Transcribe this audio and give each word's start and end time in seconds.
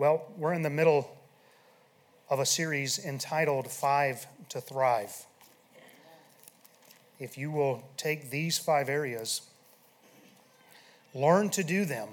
Well, 0.00 0.24
we're 0.38 0.54
in 0.54 0.62
the 0.62 0.70
middle 0.70 1.14
of 2.30 2.40
a 2.40 2.46
series 2.46 2.98
entitled 2.98 3.70
Five 3.70 4.26
to 4.48 4.58
Thrive. 4.58 5.26
If 7.18 7.36
you 7.36 7.50
will 7.50 7.84
take 7.98 8.30
these 8.30 8.56
five 8.56 8.88
areas, 8.88 9.42
learn 11.14 11.50
to 11.50 11.62
do 11.62 11.84
them 11.84 12.08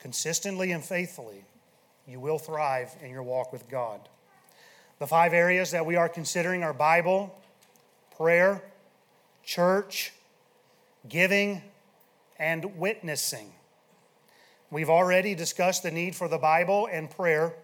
consistently 0.00 0.70
and 0.70 0.84
faithfully, 0.84 1.46
you 2.06 2.20
will 2.20 2.38
thrive 2.38 2.94
in 3.02 3.10
your 3.10 3.22
walk 3.22 3.54
with 3.54 3.66
God. 3.70 4.02
The 4.98 5.06
five 5.06 5.32
areas 5.32 5.70
that 5.70 5.86
we 5.86 5.96
are 5.96 6.10
considering 6.10 6.62
are 6.62 6.74
Bible, 6.74 7.40
prayer, 8.18 8.62
church, 9.42 10.12
giving, 11.08 11.62
and 12.38 12.76
witnessing. 12.76 13.50
We've 14.72 14.90
already 14.90 15.34
discussed 15.34 15.82
the 15.82 15.90
need 15.90 16.14
for 16.14 16.28
the 16.28 16.38
Bible 16.38 16.88
and 16.90 17.10
prayer 17.10 17.54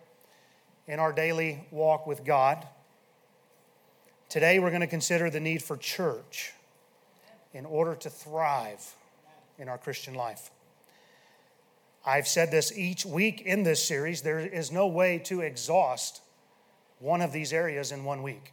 in 0.89 0.99
our 0.99 1.13
daily 1.13 1.65
walk 1.71 2.05
with 2.05 2.25
God. 2.25 2.67
Today, 4.29 4.59
we're 4.59 4.71
going 4.71 4.81
to 4.81 4.89
consider 4.89 5.31
the 5.31 5.39
need 5.39 5.63
for 5.63 5.77
church 5.77 6.53
in 7.53 7.65
order 7.65 7.95
to 7.95 8.11
thrive 8.11 8.93
in 9.57 9.69
our 9.69 9.79
Christian 9.79 10.15
life. 10.15 10.51
I've 12.05 12.27
said 12.27 12.51
this 12.51 12.77
each 12.77 13.07
week 13.07 13.41
in 13.41 13.63
this 13.63 13.85
series 13.85 14.23
there 14.23 14.41
is 14.41 14.73
no 14.73 14.89
way 14.89 15.21
to 15.27 15.43
exhaust 15.43 16.21
one 16.99 17.23
of 17.23 17.33
these 17.33 17.53
areas 17.53 17.93
in 17.93 18.05
one 18.05 18.25
week. 18.25 18.53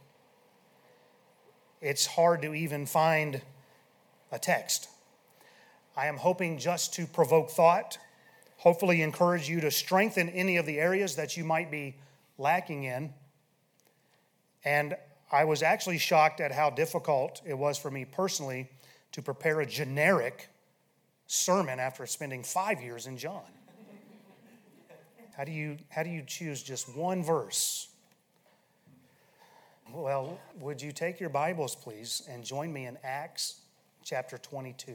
It's 1.80 2.06
hard 2.06 2.40
to 2.42 2.54
even 2.54 2.86
find 2.86 3.42
a 4.30 4.38
text. 4.38 4.88
I 5.96 6.06
am 6.06 6.18
hoping 6.18 6.58
just 6.58 6.94
to 6.94 7.06
provoke 7.06 7.50
thought, 7.50 7.98
hopefully, 8.64 9.02
encourage 9.02 9.46
you 9.46 9.60
to 9.60 9.70
strengthen 9.70 10.30
any 10.30 10.56
of 10.56 10.64
the 10.64 10.80
areas 10.80 11.16
that 11.16 11.36
you 11.36 11.44
might 11.44 11.70
be 11.70 11.94
lacking 12.38 12.84
in. 12.84 13.12
And 14.64 14.96
I 15.30 15.44
was 15.44 15.62
actually 15.62 15.98
shocked 15.98 16.40
at 16.40 16.50
how 16.50 16.70
difficult 16.70 17.42
it 17.44 17.58
was 17.58 17.76
for 17.76 17.90
me 17.90 18.06
personally 18.06 18.70
to 19.12 19.20
prepare 19.20 19.60
a 19.60 19.66
generic 19.66 20.48
sermon 21.26 21.78
after 21.78 22.06
spending 22.06 22.42
five 22.42 22.82
years 22.82 23.06
in 23.06 23.18
John. 23.18 23.42
How 25.36 25.44
do 25.44 25.52
you, 25.52 25.76
how 25.90 26.02
do 26.02 26.08
you 26.08 26.22
choose 26.26 26.62
just 26.62 26.96
one 26.96 27.22
verse? 27.22 27.88
Well, 29.92 30.40
would 30.58 30.80
you 30.80 30.90
take 30.90 31.20
your 31.20 31.28
Bibles, 31.28 31.74
please, 31.74 32.22
and 32.30 32.42
join 32.42 32.72
me 32.72 32.86
in 32.86 32.96
Acts 33.04 33.60
chapter 34.02 34.38
22? 34.38 34.94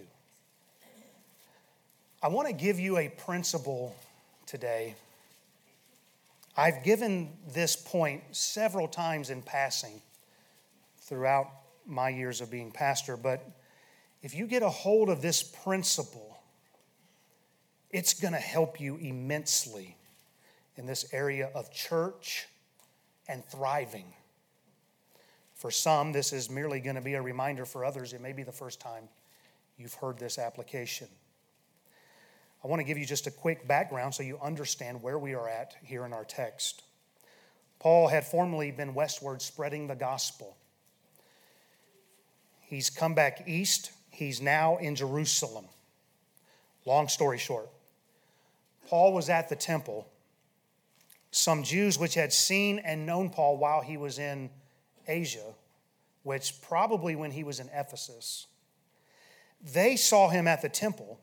I 2.22 2.28
want 2.28 2.50
to 2.50 2.54
give 2.54 2.82
you 2.82 2.98
a 2.98 3.08
principle 3.08 3.96
today. 4.46 4.96
I've 6.58 6.84
given 6.84 7.32
this 7.54 7.78
point 7.78 8.24
several 8.32 8.90
times 8.90 9.30
in 9.30 9.42
passing 9.42 10.02
throughout 10.98 11.48
my 11.86 12.10
years 12.10 12.42
of 12.42 12.52
being 12.52 12.72
pastor, 12.72 13.16
but 13.16 13.42
if 14.22 14.36
you 14.36 14.48
get 14.48 14.64
a 14.64 14.70
hold 14.70 15.10
of 15.10 15.22
this 15.22 15.42
principle, 15.42 16.38
it's 17.90 18.14
going 18.14 18.34
to 18.34 18.40
help 18.40 18.82
you 18.82 18.98
immensely 18.98 19.96
in 20.76 20.86
this 20.86 21.14
area 21.14 21.50
of 21.56 21.72
church 21.72 22.48
and 23.30 23.46
thriving. 23.46 24.14
For 25.56 25.72
some, 25.72 26.12
this 26.12 26.34
is 26.34 26.50
merely 26.50 26.82
going 26.82 26.96
to 26.96 27.02
be 27.02 27.14
a 27.14 27.22
reminder. 27.22 27.66
For 27.66 27.86
others, 27.86 28.12
it 28.12 28.20
may 28.20 28.34
be 28.34 28.44
the 28.44 28.52
first 28.52 28.82
time 28.82 29.08
you've 29.78 29.94
heard 29.94 30.20
this 30.20 30.38
application. 30.38 31.08
I 32.64 32.68
want 32.68 32.82
to 32.82 32.84
give 32.84 32.98
you 32.98 33.06
just 33.06 33.28
a 33.28 33.32
quick 33.32 33.68
background 33.68 34.14
so 34.14 34.24
you 34.24 34.38
understand 34.42 35.02
where 35.02 35.18
we 35.18 35.34
are 35.34 35.48
at 35.48 35.76
here 35.84 36.06
in 36.06 36.14
our 36.14 36.26
text. 36.26 36.84
Paul 37.80 38.10
had 38.10 38.26
formerly 38.26 38.72
been 38.72 38.94
westward 38.94 39.42
spreading 39.42 39.88
the 39.88 39.96
gospel. 39.96 40.58
He's 42.60 42.90
come 42.90 43.14
back 43.16 43.48
east. 43.48 43.92
He's 44.10 44.42
now 44.42 44.78
in 44.78 44.96
Jerusalem. 44.96 45.66
Long 46.86 47.08
story 47.08 47.38
short, 47.38 47.70
Paul 48.88 49.14
was 49.14 49.30
at 49.30 49.48
the 49.48 49.56
temple. 49.56 50.08
Some 51.32 51.64
Jews 51.64 51.98
which 51.98 52.16
had 52.16 52.34
seen 52.34 52.80
and 52.80 53.06
known 53.06 53.30
Paul 53.30 53.58
while 53.58 53.82
he 53.82 53.96
was 53.96 54.20
in 54.20 54.50
Asia, 55.08 55.54
which 56.24 56.62
probably 56.62 57.16
when 57.16 57.32
he 57.32 57.44
was 57.44 57.60
in 57.60 57.70
Ephesus, 57.74 58.48
they 59.62 59.96
saw 59.96 60.30
him 60.30 60.48
at 60.48 60.62
the 60.62 60.70
temple 60.70 61.20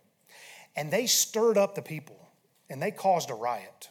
and 0.76 0.90
they 0.90 1.06
stirred 1.06 1.58
up 1.58 1.74
the 1.74 1.82
people 1.82 2.28
and 2.68 2.80
they 2.80 2.90
caused 2.90 3.30
a 3.30 3.34
riot. 3.34 3.88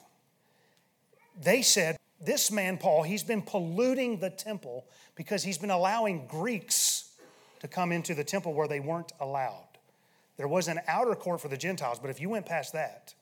They 1.41 1.61
said, 1.61 1.97
This 2.21 2.51
man, 2.51 2.77
Paul, 2.77 3.03
he's 3.03 3.23
been 3.23 3.41
polluting 3.41 4.19
the 4.19 4.29
temple 4.29 4.85
because 5.15 5.43
he's 5.43 5.57
been 5.57 5.71
allowing 5.71 6.27
Greeks 6.27 7.13
to 7.59 7.67
come 7.67 7.91
into 7.91 8.13
the 8.13 8.23
temple 8.23 8.53
where 8.53 8.67
they 8.67 8.79
weren't 8.79 9.11
allowed. 9.19 9.67
There 10.37 10.47
was 10.47 10.67
an 10.67 10.81
outer 10.87 11.15
court 11.15 11.41
for 11.41 11.47
the 11.47 11.57
Gentiles, 11.57 11.99
but 11.99 12.09
if 12.09 12.21
you 12.21 12.29
went 12.29 12.45
past 12.45 12.73
that, 12.73 13.13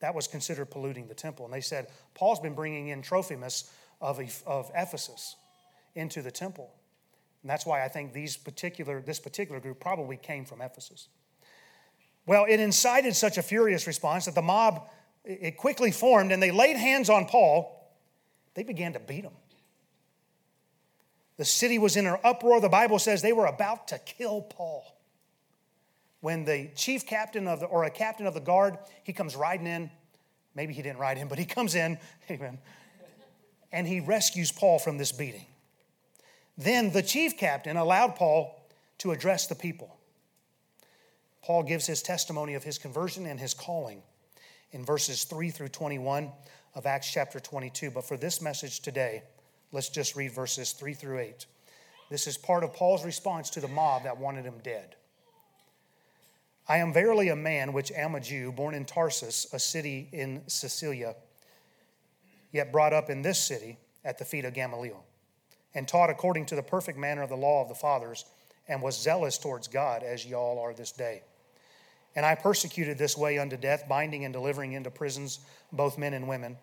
that 0.00 0.14
was 0.14 0.26
considered 0.26 0.66
polluting 0.66 1.08
the 1.08 1.14
temple. 1.14 1.44
And 1.44 1.52
they 1.52 1.60
said, 1.60 1.88
Paul's 2.14 2.40
been 2.40 2.54
bringing 2.54 2.88
in 2.88 3.02
Trophimus 3.02 3.70
of, 4.00 4.20
of 4.46 4.70
Ephesus 4.74 5.36
into 5.94 6.22
the 6.22 6.30
temple. 6.30 6.70
And 7.42 7.50
that's 7.50 7.64
why 7.64 7.84
I 7.84 7.88
think 7.88 8.12
these 8.12 8.36
particular, 8.36 9.00
this 9.00 9.18
particular 9.18 9.60
group 9.60 9.80
probably 9.80 10.16
came 10.16 10.44
from 10.44 10.60
Ephesus. 10.60 11.08
Well, 12.30 12.46
it 12.48 12.60
incited 12.60 13.16
such 13.16 13.38
a 13.38 13.42
furious 13.42 13.88
response 13.88 14.26
that 14.26 14.36
the 14.36 14.40
mob 14.40 14.88
it 15.24 15.56
quickly 15.56 15.90
formed 15.90 16.30
and 16.30 16.40
they 16.40 16.52
laid 16.52 16.76
hands 16.76 17.10
on 17.10 17.26
Paul. 17.26 17.92
They 18.54 18.62
began 18.62 18.92
to 18.92 19.00
beat 19.00 19.24
him. 19.24 19.32
The 21.38 21.44
city 21.44 21.76
was 21.80 21.96
in 21.96 22.06
an 22.06 22.18
uproar. 22.22 22.60
The 22.60 22.68
Bible 22.68 23.00
says 23.00 23.20
they 23.20 23.32
were 23.32 23.46
about 23.46 23.88
to 23.88 23.98
kill 23.98 24.42
Paul. 24.42 24.84
When 26.20 26.44
the 26.44 26.70
chief 26.76 27.04
captain 27.04 27.48
of 27.48 27.58
the, 27.58 27.66
or 27.66 27.82
a 27.82 27.90
captain 27.90 28.28
of 28.28 28.34
the 28.34 28.40
guard, 28.40 28.78
he 29.02 29.12
comes 29.12 29.34
riding 29.34 29.66
in. 29.66 29.90
Maybe 30.54 30.72
he 30.72 30.82
didn't 30.82 31.00
ride 31.00 31.18
in, 31.18 31.26
but 31.26 31.36
he 31.36 31.44
comes 31.44 31.74
in, 31.74 31.98
amen, 32.30 32.58
and 33.72 33.88
he 33.88 33.98
rescues 33.98 34.52
Paul 34.52 34.78
from 34.78 34.98
this 34.98 35.10
beating. 35.10 35.46
Then 36.56 36.92
the 36.92 37.02
chief 37.02 37.36
captain 37.36 37.76
allowed 37.76 38.14
Paul 38.14 38.54
to 38.98 39.10
address 39.10 39.48
the 39.48 39.56
people. 39.56 39.96
Paul 41.42 41.62
gives 41.62 41.86
his 41.86 42.02
testimony 42.02 42.54
of 42.54 42.64
his 42.64 42.78
conversion 42.78 43.26
and 43.26 43.40
his 43.40 43.54
calling 43.54 44.02
in 44.72 44.84
verses 44.84 45.24
3 45.24 45.50
through 45.50 45.68
21 45.68 46.30
of 46.74 46.86
Acts 46.86 47.10
chapter 47.10 47.40
22. 47.40 47.90
But 47.90 48.06
for 48.06 48.16
this 48.16 48.40
message 48.40 48.80
today, 48.80 49.22
let's 49.72 49.88
just 49.88 50.16
read 50.16 50.32
verses 50.32 50.72
3 50.72 50.94
through 50.94 51.18
8. 51.18 51.46
This 52.10 52.26
is 52.26 52.36
part 52.36 52.64
of 52.64 52.74
Paul's 52.74 53.04
response 53.04 53.50
to 53.50 53.60
the 53.60 53.68
mob 53.68 54.04
that 54.04 54.18
wanted 54.18 54.44
him 54.44 54.58
dead. 54.62 54.96
I 56.68 56.78
am 56.78 56.92
verily 56.92 57.28
a 57.28 57.36
man 57.36 57.72
which 57.72 57.90
am 57.90 58.14
a 58.14 58.20
Jew, 58.20 58.52
born 58.52 58.74
in 58.74 58.84
Tarsus, 58.84 59.46
a 59.52 59.58
city 59.58 60.08
in 60.12 60.42
Cilicia, 60.46 61.16
yet 62.52 62.70
brought 62.70 62.92
up 62.92 63.10
in 63.10 63.22
this 63.22 63.42
city 63.42 63.78
at 64.04 64.18
the 64.18 64.24
feet 64.24 64.44
of 64.44 64.54
Gamaliel, 64.54 65.04
and 65.74 65.88
taught 65.88 66.10
according 66.10 66.46
to 66.46 66.54
the 66.54 66.62
perfect 66.62 66.98
manner 66.98 67.22
of 67.22 67.28
the 67.28 67.36
law 67.36 67.62
of 67.62 67.68
the 67.68 67.74
fathers, 67.74 68.24
and 68.68 68.82
was 68.82 69.00
zealous 69.00 69.36
towards 69.36 69.66
God, 69.66 70.04
as 70.04 70.24
ye 70.24 70.34
all 70.34 70.60
are 70.60 70.72
this 70.72 70.92
day. 70.92 71.22
And 72.16 72.26
I 72.26 72.34
persecuted 72.34 72.98
this 72.98 73.16
way 73.16 73.38
unto 73.38 73.56
death, 73.56 73.84
binding 73.88 74.24
and 74.24 74.32
delivering 74.32 74.72
into 74.72 74.90
prisons 74.90 75.40
both 75.72 75.98
men 75.98 76.14
and 76.14 76.28
women. 76.28 76.56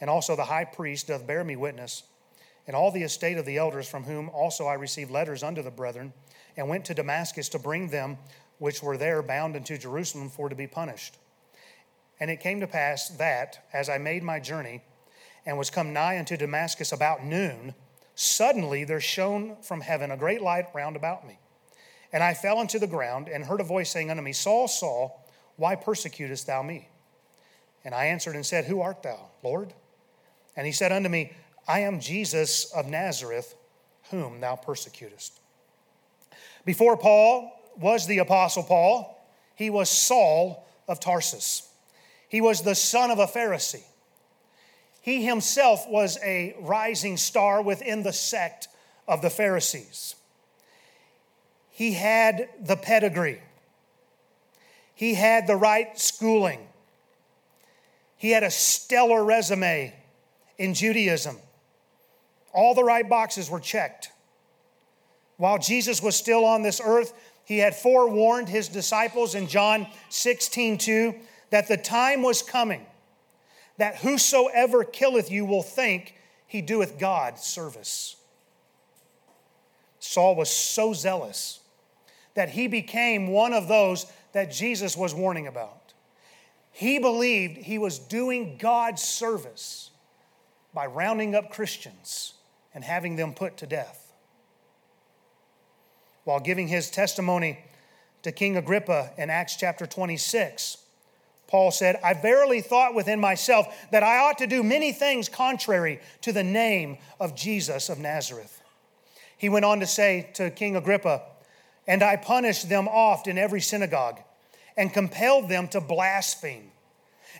And 0.00 0.10
also 0.10 0.34
the 0.34 0.44
high 0.44 0.64
priest 0.64 1.06
doth 1.08 1.26
bear 1.26 1.44
me 1.44 1.54
witness, 1.54 2.02
and 2.66 2.74
all 2.74 2.90
the 2.90 3.02
estate 3.02 3.38
of 3.38 3.46
the 3.46 3.58
elders, 3.58 3.88
from 3.88 4.04
whom 4.04 4.28
also 4.30 4.66
I 4.66 4.74
received 4.74 5.10
letters 5.10 5.42
unto 5.42 5.62
the 5.62 5.70
brethren, 5.70 6.12
and 6.56 6.68
went 6.68 6.84
to 6.86 6.94
Damascus 6.94 7.48
to 7.50 7.58
bring 7.58 7.88
them 7.88 8.18
which 8.58 8.82
were 8.82 8.96
there 8.96 9.22
bound 9.22 9.56
unto 9.56 9.78
Jerusalem 9.78 10.30
for 10.30 10.48
to 10.48 10.54
be 10.54 10.66
punished. 10.66 11.18
And 12.20 12.30
it 12.30 12.40
came 12.40 12.60
to 12.60 12.66
pass 12.66 13.08
that, 13.08 13.66
as 13.72 13.88
I 13.88 13.98
made 13.98 14.22
my 14.22 14.38
journey, 14.38 14.82
and 15.44 15.58
was 15.58 15.70
come 15.70 15.92
nigh 15.92 16.18
unto 16.18 16.36
Damascus 16.36 16.92
about 16.92 17.24
noon, 17.24 17.74
suddenly 18.14 18.84
there 18.84 19.00
shone 19.00 19.56
from 19.62 19.80
heaven 19.80 20.10
a 20.10 20.16
great 20.16 20.42
light 20.42 20.66
round 20.74 20.94
about 20.94 21.26
me. 21.26 21.38
And 22.12 22.22
I 22.22 22.34
fell 22.34 22.58
unto 22.58 22.78
the 22.78 22.86
ground 22.86 23.28
and 23.28 23.44
heard 23.44 23.60
a 23.60 23.64
voice 23.64 23.90
saying 23.90 24.10
unto 24.10 24.22
me, 24.22 24.32
Saul, 24.32 24.68
Saul, 24.68 25.24
why 25.56 25.76
persecutest 25.76 26.46
thou 26.46 26.62
me? 26.62 26.88
And 27.84 27.94
I 27.94 28.06
answered 28.06 28.34
and 28.34 28.44
said, 28.44 28.66
Who 28.66 28.80
art 28.80 29.02
thou, 29.02 29.28
Lord? 29.42 29.72
And 30.56 30.66
he 30.66 30.72
said 30.72 30.92
unto 30.92 31.08
me, 31.08 31.32
I 31.66 31.80
am 31.80 32.00
Jesus 32.00 32.70
of 32.72 32.86
Nazareth, 32.86 33.54
whom 34.10 34.40
thou 34.40 34.56
persecutest. 34.56 35.40
Before 36.64 36.96
Paul 36.96 37.50
was 37.78 38.06
the 38.06 38.18
Apostle 38.18 38.62
Paul, 38.62 39.18
he 39.54 39.70
was 39.70 39.88
Saul 39.88 40.66
of 40.88 41.00
Tarsus. 41.00 41.68
He 42.28 42.40
was 42.40 42.62
the 42.62 42.74
son 42.74 43.10
of 43.10 43.18
a 43.18 43.26
Pharisee. 43.26 43.84
He 45.00 45.24
himself 45.24 45.88
was 45.88 46.18
a 46.22 46.54
rising 46.60 47.16
star 47.16 47.60
within 47.60 48.02
the 48.02 48.12
sect 48.12 48.68
of 49.08 49.20
the 49.20 49.30
Pharisees. 49.30 50.14
He 51.82 51.94
had 51.94 52.48
the 52.60 52.76
pedigree, 52.76 53.40
he 54.94 55.14
had 55.14 55.48
the 55.48 55.56
right 55.56 55.98
schooling, 55.98 56.60
He 58.16 58.30
had 58.30 58.44
a 58.44 58.52
stellar 58.52 59.24
resume 59.24 59.92
in 60.58 60.74
Judaism. 60.74 61.38
All 62.52 62.76
the 62.76 62.84
right 62.84 63.08
boxes 63.08 63.50
were 63.50 63.58
checked. 63.58 64.12
While 65.38 65.58
Jesus 65.58 66.00
was 66.00 66.14
still 66.14 66.44
on 66.44 66.62
this 66.62 66.80
earth, 66.80 67.14
he 67.44 67.58
had 67.58 67.74
forewarned 67.74 68.48
his 68.48 68.68
disciples 68.68 69.34
in 69.34 69.48
John 69.48 69.88
16 70.08 70.78
2 70.78 71.14
that 71.50 71.66
the 71.66 71.76
time 71.76 72.22
was 72.22 72.42
coming 72.42 72.86
that 73.78 73.96
whosoever 73.96 74.84
killeth 74.84 75.32
you 75.32 75.44
will 75.44 75.64
think 75.64 76.14
he 76.46 76.62
doeth 76.62 76.96
God 77.00 77.40
service. 77.40 78.14
Saul 79.98 80.36
was 80.36 80.48
so 80.48 80.92
zealous 80.92 81.58
that 82.34 82.50
he 82.50 82.66
became 82.66 83.28
one 83.28 83.52
of 83.52 83.68
those 83.68 84.06
that 84.32 84.50
Jesus 84.50 84.96
was 84.96 85.14
warning 85.14 85.46
about. 85.46 85.92
He 86.70 86.98
believed 86.98 87.58
he 87.58 87.78
was 87.78 87.98
doing 87.98 88.56
God's 88.58 89.02
service 89.02 89.90
by 90.72 90.86
rounding 90.86 91.34
up 91.34 91.50
Christians 91.50 92.34
and 92.74 92.82
having 92.82 93.16
them 93.16 93.34
put 93.34 93.58
to 93.58 93.66
death. 93.66 94.12
While 96.24 96.40
giving 96.40 96.68
his 96.68 96.90
testimony 96.90 97.58
to 98.22 98.32
King 98.32 98.56
Agrippa 98.56 99.10
in 99.18 99.28
Acts 99.28 99.56
chapter 99.56 99.86
26, 99.86 100.78
Paul 101.48 101.70
said, 101.70 102.00
I 102.02 102.14
verily 102.14 102.62
thought 102.62 102.94
within 102.94 103.20
myself 103.20 103.66
that 103.90 104.02
I 104.02 104.18
ought 104.18 104.38
to 104.38 104.46
do 104.46 104.62
many 104.62 104.92
things 104.92 105.28
contrary 105.28 106.00
to 106.22 106.32
the 106.32 106.44
name 106.44 106.96
of 107.20 107.34
Jesus 107.34 107.90
of 107.90 107.98
Nazareth. 107.98 108.62
He 109.36 109.50
went 109.50 109.66
on 109.66 109.80
to 109.80 109.86
say 109.86 110.30
to 110.34 110.50
King 110.50 110.76
Agrippa, 110.76 111.20
And 111.86 112.02
I 112.02 112.16
punished 112.16 112.68
them 112.68 112.88
oft 112.88 113.26
in 113.26 113.38
every 113.38 113.60
synagogue, 113.60 114.20
and 114.76 114.92
compelled 114.92 115.48
them 115.48 115.68
to 115.68 115.80
blaspheme. 115.80 116.70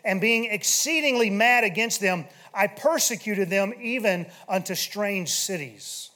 And 0.04 0.20
being 0.20 0.46
exceedingly 0.46 1.30
mad 1.30 1.64
against 1.64 2.00
them, 2.00 2.26
I 2.52 2.66
persecuted 2.66 3.50
them 3.50 3.72
even 3.80 4.26
unto 4.48 4.74
strange 4.74 5.30
cities. 5.30 6.10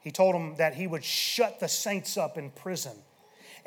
He 0.00 0.10
told 0.10 0.34
them 0.34 0.56
that 0.56 0.74
he 0.74 0.86
would 0.86 1.04
shut 1.04 1.60
the 1.60 1.68
saints 1.68 2.16
up 2.16 2.36
in 2.36 2.50
prison 2.50 2.96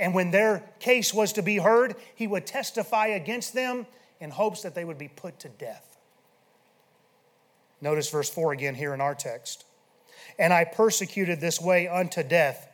and 0.01 0.16
when 0.16 0.31
their 0.31 0.63
case 0.80 1.13
was 1.13 1.33
to 1.33 1.44
be 1.44 1.57
heard, 1.57 1.95
he 2.16 2.25
would 2.25 2.48
testify 2.48 3.07
against 3.07 3.54
them 3.54 3.86
in 4.19 4.31
hopes 4.31 4.63
that 4.63 4.74
they 4.74 4.83
would 4.83 4.98
be 4.98 5.07
put 5.07 5.39
to 5.42 5.50
death. 5.50 5.95
Notice 7.81 8.10
verse 8.10 8.30
4 8.30 8.51
again 8.51 8.74
here 8.74 8.95
in 8.95 9.01
our 9.01 9.13
text. 9.13 9.63
And 10.39 10.51
I 10.51 10.66
persecuted 10.66 11.39
this 11.39 11.62
way 11.62 11.88
unto 11.88 12.24
death, 12.24 12.68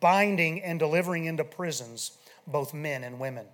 binding 0.00 0.62
and 0.62 0.78
delivering 0.78 1.26
into 1.26 1.44
prisons 1.44 2.12
both 2.46 2.74
men 2.74 3.04
and 3.04 3.18
women. 3.18 3.46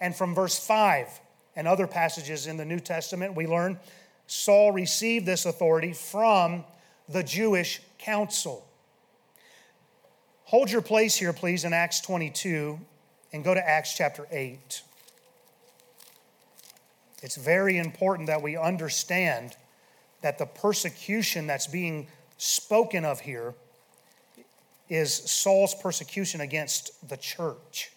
And 0.00 0.14
from 0.14 0.34
verse 0.34 0.58
5 0.58 1.08
and 1.56 1.68
other 1.68 1.86
passages 1.86 2.46
in 2.46 2.56
the 2.56 2.64
New 2.64 2.80
Testament, 2.80 3.34
we 3.34 3.46
learn 3.46 3.78
Saul 4.26 4.72
received 4.72 5.26
this 5.26 5.46
authority 5.46 5.92
from 5.92 6.64
the 7.08 7.22
Jewish 7.22 7.80
council. 7.98 8.66
Hold 10.44 10.70
your 10.70 10.82
place 10.82 11.16
here, 11.16 11.32
please, 11.32 11.64
in 11.64 11.72
Acts 11.72 12.00
22 12.00 12.78
and 13.32 13.44
go 13.44 13.54
to 13.54 13.68
Acts 13.68 13.94
chapter 13.94 14.26
8. 14.30 14.82
It's 17.22 17.36
very 17.36 17.78
important 17.78 18.26
that 18.26 18.42
we 18.42 18.56
understand 18.56 19.56
that 20.20 20.38
the 20.38 20.46
persecution 20.46 21.46
that's 21.46 21.66
being 21.66 22.06
spoken 22.36 23.04
of 23.04 23.20
here 23.20 23.54
is 24.88 25.14
Saul's 25.14 25.74
persecution 25.74 26.40
against 26.40 27.08
the 27.08 27.16
church. 27.16 27.92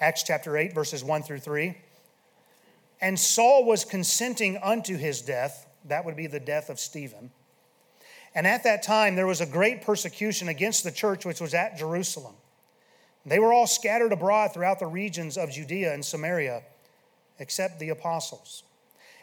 Acts 0.00 0.22
chapter 0.22 0.56
8, 0.56 0.74
verses 0.74 1.04
1 1.04 1.22
through 1.22 1.40
3. 1.40 1.76
And 3.00 3.18
Saul 3.18 3.64
was 3.64 3.84
consenting 3.84 4.58
unto 4.62 4.96
his 4.96 5.22
death, 5.22 5.66
that 5.84 6.04
would 6.04 6.16
be 6.16 6.26
the 6.26 6.40
death 6.40 6.70
of 6.70 6.78
Stephen 6.80 7.30
and 8.34 8.46
at 8.46 8.64
that 8.64 8.82
time, 8.82 9.14
there 9.14 9.26
was 9.26 9.40
a 9.40 9.46
great 9.46 9.82
persecution 9.82 10.48
against 10.48 10.84
the 10.84 10.92
church 10.92 11.26
which 11.26 11.40
was 11.40 11.54
at 11.54 11.76
Jerusalem. 11.76 12.34
They 13.26 13.38
were 13.38 13.52
all 13.52 13.66
scattered 13.66 14.12
abroad 14.12 14.52
throughout 14.52 14.78
the 14.78 14.86
regions 14.86 15.36
of 15.36 15.50
Judea 15.50 15.92
and 15.92 16.04
Samaria, 16.04 16.62
except 17.38 17.78
the 17.78 17.90
apostles. 17.90 18.64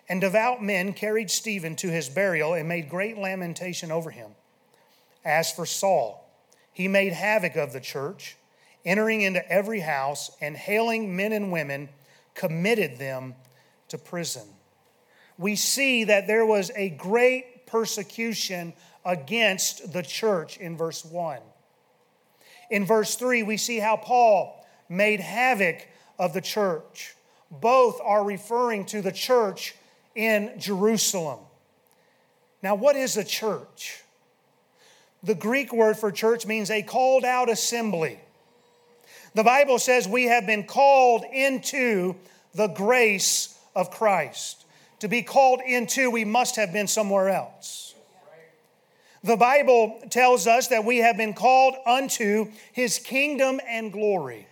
And 0.07 0.21
devout 0.21 0.63
men 0.63 0.93
carried 0.93 1.31
Stephen 1.31 1.75
to 1.77 1.89
his 1.89 2.07
burial 2.07 2.53
and 2.53 2.67
made 2.67 2.89
great 2.89 3.17
lamentation 3.17 3.91
over 3.91 4.11
him. 4.11 4.31
As 5.23 5.51
for 5.51 5.65
Saul, 5.65 6.25
he 6.71 6.87
made 6.87 7.13
havoc 7.13 7.55
of 7.55 7.73
the 7.73 7.79
church, 7.79 8.37
entering 8.85 9.21
into 9.21 9.47
every 9.51 9.81
house 9.81 10.31
and 10.39 10.55
hailing 10.55 11.15
men 11.15 11.33
and 11.33 11.51
women, 11.51 11.89
committed 12.35 12.97
them 12.97 13.35
to 13.89 13.97
prison. 13.97 14.47
We 15.37 15.55
see 15.55 16.05
that 16.05 16.27
there 16.27 16.45
was 16.45 16.71
a 16.75 16.89
great 16.89 17.65
persecution 17.65 18.73
against 19.05 19.93
the 19.93 20.03
church 20.03 20.57
in 20.57 20.77
verse 20.77 21.03
1. 21.03 21.39
In 22.69 22.85
verse 22.85 23.15
3, 23.15 23.43
we 23.43 23.57
see 23.57 23.79
how 23.79 23.97
Paul 23.97 24.65
made 24.87 25.19
havoc 25.19 25.87
of 26.17 26.33
the 26.33 26.41
church. 26.41 27.15
Both 27.51 27.99
are 28.03 28.23
referring 28.23 28.85
to 28.85 29.01
the 29.01 29.11
church 29.11 29.75
in 30.15 30.53
Jerusalem. 30.59 31.39
Now, 32.61 32.75
what 32.75 32.95
is 32.95 33.17
a 33.17 33.23
church? 33.23 34.03
The 35.23 35.35
Greek 35.35 35.73
word 35.73 35.97
for 35.97 36.11
church 36.11 36.45
means 36.45 36.71
a 36.71 36.81
called 36.81 37.25
out 37.25 37.49
assembly. 37.49 38.19
The 39.35 39.43
Bible 39.43 39.79
says 39.79 40.07
we 40.07 40.25
have 40.25 40.47
been 40.47 40.63
called 40.63 41.23
into 41.31 42.15
the 42.53 42.67
grace 42.67 43.57
of 43.75 43.91
Christ. 43.91 44.65
To 44.99 45.07
be 45.07 45.21
called 45.21 45.61
into, 45.65 46.09
we 46.09 46.25
must 46.25 46.55
have 46.55 46.73
been 46.73 46.87
somewhere 46.87 47.29
else. 47.29 47.93
The 49.23 49.37
Bible 49.37 50.01
tells 50.09 50.47
us 50.47 50.69
that 50.69 50.85
we 50.85 50.97
have 50.97 51.17
been 51.17 51.33
called 51.33 51.75
unto 51.85 52.51
his 52.71 52.99
kingdom 52.99 53.59
and 53.67 53.91
glory, 53.91 54.47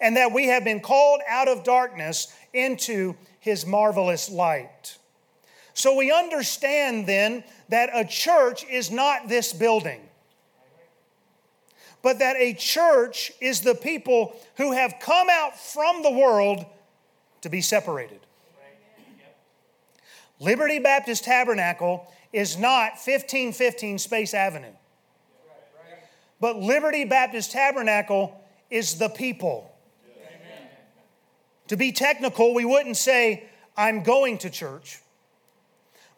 and 0.00 0.16
that 0.16 0.32
we 0.32 0.48
have 0.48 0.64
been 0.64 0.80
called 0.80 1.20
out 1.28 1.46
of 1.46 1.62
darkness 1.62 2.34
into 2.52 3.14
his 3.38 3.64
marvelous 3.64 4.28
light. 4.28 4.98
So 5.76 5.94
we 5.94 6.10
understand 6.10 7.06
then 7.06 7.44
that 7.68 7.90
a 7.92 8.02
church 8.02 8.64
is 8.64 8.90
not 8.90 9.28
this 9.28 9.52
building, 9.52 10.00
but 12.02 12.18
that 12.20 12.36
a 12.36 12.54
church 12.54 13.30
is 13.42 13.60
the 13.60 13.74
people 13.74 14.34
who 14.56 14.72
have 14.72 14.94
come 15.02 15.28
out 15.30 15.58
from 15.58 16.02
the 16.02 16.10
world 16.10 16.64
to 17.42 17.50
be 17.50 17.60
separated. 17.60 18.20
Liberty 20.40 20.78
Baptist 20.78 21.24
Tabernacle 21.24 22.10
is 22.32 22.56
not 22.56 22.92
1515 22.92 23.98
Space 23.98 24.32
Avenue. 24.32 24.72
But 26.40 26.56
Liberty 26.56 27.04
Baptist 27.04 27.52
Tabernacle 27.52 28.42
is 28.70 28.98
the 28.98 29.10
people. 29.10 29.70
Amen. 30.08 30.68
To 31.68 31.76
be 31.76 31.92
technical, 31.92 32.54
we 32.54 32.64
wouldn't 32.64 32.96
say, 32.96 33.44
I'm 33.76 34.02
going 34.02 34.38
to 34.38 34.48
church, 34.48 35.02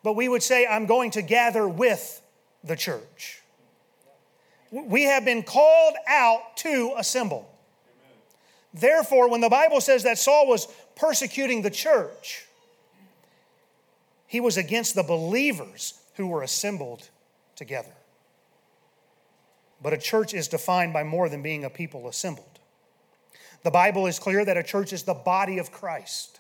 but 0.03 0.15
we 0.15 0.29
would 0.29 0.43
say, 0.43 0.67
I'm 0.67 0.87
going 0.87 1.11
to 1.13 1.23
gather 1.23 1.69
with 1.69 2.23
the 2.65 2.77
church. 2.77 3.43
We 4.71 5.05
have 5.05 5.25
been 5.25 5.43
called 5.43 5.95
out 6.07 6.57
to 6.59 6.95
assemble. 6.97 7.49
Therefore, 8.75 9.31
when 9.31 9.41
the 9.41 9.49
Bible 9.49 9.81
says 9.81 10.03
that 10.03 10.19
Saul 10.19 10.47
was 10.47 10.69
persecuting 10.95 11.63
the 11.63 11.71
church, 11.71 12.47
he 14.27 14.41
was 14.41 14.57
against 14.57 14.95
the 14.95 15.03
believers 15.03 15.95
who 16.15 16.27
were 16.27 16.43
assembled 16.43 17.09
together. 17.57 17.95
But 19.83 19.93
a 19.93 19.99
church 19.99 20.35
is 20.35 20.49
defined 20.49 20.93
by 20.93 21.03
more 21.03 21.29
than 21.29 21.43
being 21.43 21.65
a 21.65 21.71
people 21.71 22.09
assembled. 22.09 22.59
The 23.63 23.71
Bible 23.71 24.07
is 24.07 24.19
clear 24.19 24.45
that 24.45 24.57
a 24.57 24.63
church 24.63 24.93
is 24.93 25.05
the 25.05 25.15
body 25.15 25.59
of 25.59 25.73
Christ. 25.73 26.38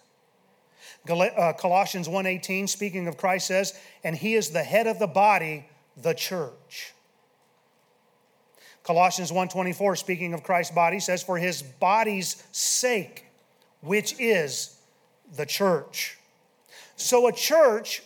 Uh, 1.08 1.52
Colossians 1.52 2.08
1:18 2.08 2.68
speaking 2.68 3.06
of 3.06 3.16
Christ 3.16 3.46
says, 3.46 3.78
"And 4.04 4.16
he 4.16 4.34
is 4.34 4.50
the 4.50 4.62
head 4.62 4.86
of 4.86 4.98
the 4.98 5.06
body, 5.06 5.66
the 5.96 6.14
church." 6.14 6.92
Colossians 8.82 9.30
1:24 9.30 9.96
speaking 9.96 10.32
of 10.32 10.42
Christ's 10.42 10.74
body 10.74 11.00
says, 11.00 11.22
"For 11.22 11.38
his 11.38 11.62
body's 11.62 12.42
sake, 12.52 13.26
which 13.80 14.18
is 14.18 14.76
the 15.32 15.46
church." 15.46 16.18
So 16.96 17.26
a 17.26 17.32
church 17.32 18.02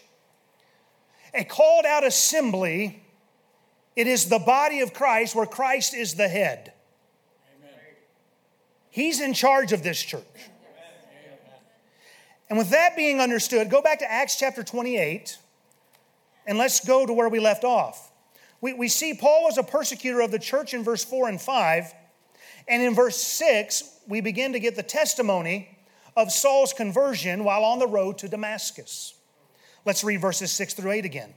a 1.35 1.45
called 1.45 1.87
out 1.87 2.05
assembly, 2.05 3.03
it 3.97 4.07
is 4.07 4.29
the 4.29 4.39
body 4.39 4.81
of 4.81 4.93
Christ 4.93 5.35
where 5.35 5.47
Christ 5.47 5.95
is 5.95 6.15
the 6.15 6.29
head. 6.29 6.73
Amen. 7.57 7.75
He's 8.91 9.21
in 9.21 9.33
charge 9.33 9.73
of 9.73 9.83
this 9.83 10.01
church. 10.01 10.23
And 12.53 12.59
with 12.59 12.69
that 12.69 12.97
being 12.97 13.19
understood, 13.19 13.71
go 13.71 13.81
back 13.81 14.01
to 14.01 14.13
Acts 14.13 14.37
chapter 14.37 14.63
28 14.63 15.39
and 16.47 16.59
let's 16.59 16.87
go 16.87 17.07
to 17.07 17.13
where 17.15 17.31
we 17.31 17.41
left 17.41 17.65
off. 17.65 18.13
We, 18.61 18.75
we 18.75 18.89
see 18.89 19.15
Paul 19.15 19.45
was 19.45 19.57
a 19.57 19.63
persecutor 19.63 20.21
of 20.21 20.31
the 20.31 20.39
church 20.39 20.75
in 20.75 20.85
verse 20.85 21.03
4 21.03 21.31
and 21.31 21.41
5. 21.41 21.95
And 22.69 22.83
in 22.83 22.95
verse 22.95 23.17
6, 23.17 24.01
we 24.07 24.21
begin 24.21 24.53
to 24.53 24.61
get 24.61 24.77
the 24.77 24.83
testimony 24.83 25.79
of 26.15 26.31
Saul's 26.31 26.75
conversion 26.75 27.43
while 27.45 27.65
on 27.65 27.79
the 27.79 27.87
road 27.87 28.19
to 28.19 28.29
Damascus. 28.29 29.15
Let's 29.87 30.05
read 30.05 30.21
verses 30.21 30.53
6 30.53 30.75
through 30.75 30.91
8 30.91 31.07
again. 31.07 31.33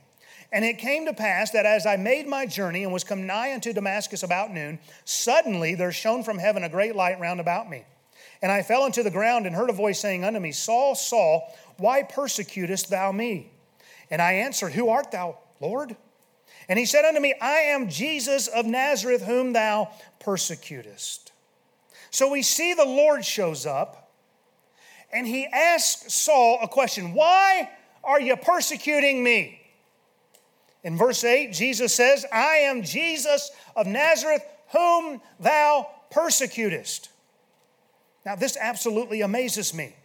And 0.52 0.66
it 0.66 0.80
came 0.80 1.06
to 1.06 1.14
pass 1.14 1.52
that 1.52 1.66
as 1.66 1.86
I 1.86 1.96
made 1.96 2.28
my 2.28 2.46
journey 2.46 2.84
and 2.84 2.92
was 2.92 3.06
come 3.06 3.26
nigh 3.26 3.54
unto 3.54 3.72
Damascus 3.72 4.22
about 4.22 4.52
noon, 4.52 4.80
suddenly 5.06 5.76
there 5.76 5.94
shone 5.94 6.26
from 6.26 6.40
heaven 6.40 6.66
a 6.66 6.70
great 6.70 6.94
light 6.94 7.22
round 7.22 7.40
about 7.40 7.70
me. 7.70 7.86
And 8.42 8.52
I 8.52 8.62
fell 8.62 8.86
into 8.86 9.04
the 9.04 9.12
ground 9.12 9.46
and 9.46 9.56
heard 9.56 9.70
a 9.70 9.74
voice 9.74 10.00
saying 10.00 10.24
unto 10.24 10.40
me, 10.40 10.52
Saul, 10.52 10.96
Saul, 10.96 11.54
why 11.78 12.04
persecutest 12.04 12.90
thou 12.90 13.12
me? 13.12 13.52
And 14.10 14.22
I 14.22 14.34
answered, 14.34 14.74
Who 14.74 14.90
art 14.90 15.12
thou, 15.12 15.40
Lord? 15.60 15.96
And 16.68 16.80
he 16.80 16.86
said 16.86 17.06
unto 17.06 17.20
me, 17.20 17.34
I 17.42 17.60
am 17.60 17.90
Jesus 17.90 18.48
of 18.48 18.66
Nazareth, 18.66 19.24
whom 19.24 19.54
thou 19.54 19.92
persecutest. 20.20 21.32
So 22.10 22.30
we 22.30 22.42
see 22.42 22.74
the 22.74 22.86
Lord 22.86 23.26
shows 23.26 23.66
up 23.66 24.06
and 25.12 25.26
he 25.26 25.46
asks 25.46 26.14
Saul 26.14 26.60
a 26.62 26.68
question 26.68 27.14
Why 27.14 27.70
are 28.04 28.20
you 28.20 28.36
persecuting 28.36 29.24
me? 29.24 29.62
In 30.84 30.98
verse 30.98 31.24
8, 31.24 31.52
Jesus 31.52 31.94
says, 31.94 32.26
I 32.32 32.58
am 32.58 32.84
Jesus 32.84 33.50
of 33.76 33.88
Nazareth, 33.88 34.44
whom 34.72 35.20
thou 35.40 35.88
persecutest. 36.12 37.10
Now, 38.26 38.36
this 38.36 38.58
absolutely 38.60 39.22
amazes 39.22 39.74
me. 39.74 39.96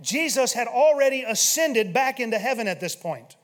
Jesus 0.00 0.52
had 0.52 0.68
already 0.68 1.22
ascended 1.22 1.92
back 1.92 2.20
into 2.20 2.38
heaven 2.38 2.68
at 2.68 2.80
this 2.80 2.94
point. 2.94 3.36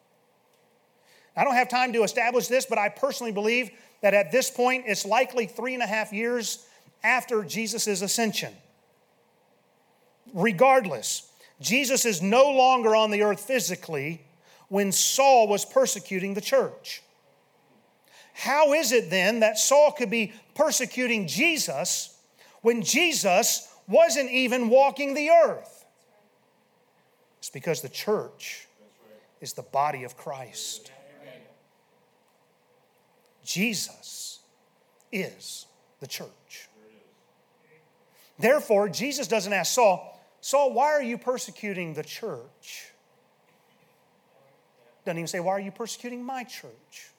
I 1.36 1.44
don't 1.44 1.54
have 1.54 1.68
time 1.68 1.92
to 1.94 2.02
establish 2.02 2.48
this, 2.48 2.66
but 2.66 2.78
I 2.78 2.88
personally 2.88 3.32
believe 3.32 3.70
that 4.00 4.14
at 4.14 4.32
this 4.32 4.50
point 4.50 4.84
it's 4.86 5.04
likely 5.04 5.46
three 5.46 5.74
and 5.74 5.82
a 5.82 5.86
half 5.86 6.12
years 6.12 6.66
after 7.02 7.44
Jesus' 7.44 8.02
ascension. 8.02 8.52
Regardless, 10.34 11.30
Jesus 11.60 12.04
is 12.04 12.22
no 12.22 12.50
longer 12.50 12.94
on 12.94 13.10
the 13.10 13.22
earth 13.22 13.40
physically 13.40 14.22
when 14.68 14.92
Saul 14.92 15.48
was 15.48 15.64
persecuting 15.64 16.34
the 16.34 16.40
church. 16.40 17.02
How 18.32 18.72
is 18.72 18.92
it 18.92 19.10
then 19.10 19.40
that 19.40 19.58
Saul 19.58 19.92
could 19.92 20.10
be 20.10 20.32
persecuting 20.54 21.26
Jesus 21.26 22.16
when 22.62 22.82
Jesus 22.82 23.69
wasn't 23.90 24.30
even 24.30 24.68
walking 24.68 25.14
the 25.14 25.30
earth? 25.30 25.84
It's 27.38 27.50
because 27.50 27.82
the 27.82 27.88
church 27.88 28.66
is 29.40 29.54
the 29.54 29.62
body 29.62 30.04
of 30.04 30.16
Christ. 30.16 30.92
Jesus 33.44 34.40
is 35.10 35.66
the 36.00 36.06
church. 36.06 36.68
Therefore, 38.38 38.88
Jesus 38.88 39.26
doesn't 39.26 39.52
ask 39.52 39.74
Saul, 39.74 40.18
Saul, 40.40 40.72
why 40.72 40.92
are 40.92 41.02
you 41.02 41.18
persecuting 41.18 41.94
the 41.94 42.02
church? 42.02 42.90
Doesn't 45.04 45.18
even 45.18 45.26
say, 45.26 45.40
Why 45.40 45.52
are 45.52 45.60
you 45.60 45.70
persecuting 45.70 46.22
my 46.22 46.44
church? 46.44 47.10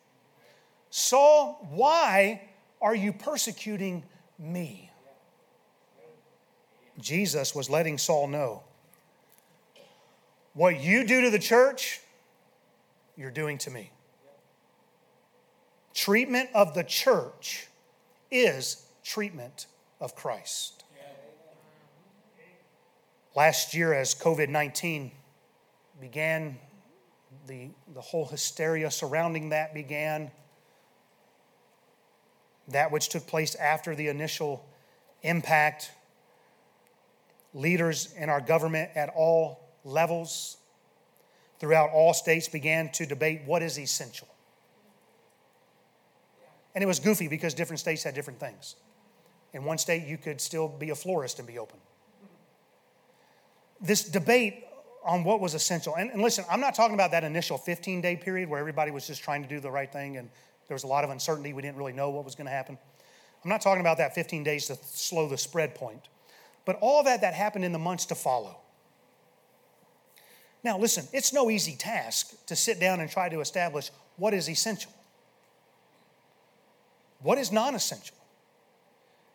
Saul, 0.92 1.68
why 1.72 2.42
are 2.82 2.96
you 2.96 3.14
persecuting 3.14 4.04
me? 4.38 4.91
Jesus 7.00 7.56
was 7.56 7.70
letting 7.70 7.98
Saul 7.98 8.28
know 8.28 8.64
what 10.54 10.82
you 10.82 11.06
do 11.06 11.22
to 11.22 11.30
the 11.30 11.40
church, 11.40 12.02
you're 13.16 13.32
doing 13.32 13.58
to 13.60 13.70
me 13.70 13.92
treatment 15.94 16.50
of 16.54 16.74
the 16.74 16.84
church 16.84 17.68
is 18.30 18.86
treatment 19.04 19.68
of 20.00 20.16
Christ. 20.16 20.84
Last 23.36 23.74
year, 23.74 23.94
as 23.94 24.14
COVID 24.14 24.50
19 24.50 25.12
began, 26.02 26.58
the, 27.48 27.70
the 27.94 28.02
whole 28.02 28.26
hysteria 28.26 28.92
surrounding 28.92 29.50
that 29.50 29.74
began. 29.74 30.32
That 32.68 32.92
which 32.92 33.10
took 33.10 33.28
place 33.28 33.56
after 33.56 33.96
the 33.96 34.08
initial 34.08 34.66
impact, 35.24 35.92
leaders 37.54 38.14
in 38.18 38.30
our 38.30 38.42
government 38.42 38.92
at 38.96 39.10
all 39.16 39.60
levels 39.84 40.58
throughout 41.60 41.92
all 41.92 42.14
states 42.14 42.48
began 42.48 42.92
to 42.92 43.06
debate 43.06 43.42
what 43.46 43.62
is 43.62 43.78
essential. 43.78 44.28
And 46.74 46.84
it 46.84 46.88
was 46.88 47.00
goofy 47.00 47.28
because 47.28 47.54
different 47.54 47.80
states 47.80 48.04
had 48.04 48.16
different 48.16 48.40
things. 48.40 48.76
In 49.54 49.66
one 49.66 49.78
state, 49.78 50.08
you 50.08 50.18
could 50.18 50.40
still 50.40 50.70
be 50.70 50.90
a 50.92 50.96
florist 50.96 51.40
and 51.40 51.48
be 51.48 51.60
open. 51.60 51.78
This 53.82 54.04
debate 54.04 54.66
on 55.04 55.24
what 55.24 55.42
was 55.42 55.54
essential, 55.54 55.96
and, 55.96 56.12
and 56.12 56.22
listen, 56.22 56.46
I'm 56.50 56.62
not 56.62 56.76
talking 56.76 56.94
about 56.94 57.12
that 57.12 57.24
initial 57.24 57.58
15 57.58 58.02
day 58.02 58.16
period 58.16 58.50
where 58.50 58.60
everybody 58.60 58.92
was 58.92 59.06
just 59.08 59.24
trying 59.24 59.42
to 59.44 59.50
do 59.50 59.60
the 59.60 59.72
right 59.72 59.92
thing 59.92 60.18
and 60.18 60.30
there 60.68 60.76
was 60.76 60.84
a 60.84 60.88
lot 60.88 61.04
of 61.04 61.10
uncertainty. 61.10 61.52
We 61.52 61.62
didn't 61.62 61.78
really 61.78 61.92
know 61.92 62.12
what 62.12 62.24
was 62.24 62.36
going 62.36 62.46
to 62.46 62.52
happen. 62.52 62.78
I'm 63.44 63.50
not 63.50 63.62
talking 63.62 63.82
about 63.82 63.98
that 63.98 64.16
15 64.16 64.44
days 64.44 64.68
to 64.68 64.76
slow 64.76 65.28
the 65.28 65.38
spread 65.38 65.76
point, 65.76 66.08
but 66.66 66.78
all 66.82 67.04
that 67.04 67.22
that 67.22 67.34
happened 67.34 67.66
in 67.66 67.72
the 67.72 67.80
months 67.80 68.06
to 68.08 68.16
follow. 68.16 68.58
Now, 70.64 70.78
listen, 70.78 71.08
it's 71.12 71.34
no 71.34 71.50
easy 71.50 71.76
task 71.76 72.46
to 72.46 72.56
sit 72.56 72.80
down 72.80 73.00
and 73.00 73.10
try 73.10 73.30
to 73.30 73.40
establish 73.40 73.90
what 74.18 74.34
is 74.34 74.48
essential. 74.50 74.92
What 77.20 77.38
is 77.38 77.52
non 77.52 77.76
essential? 77.76 78.16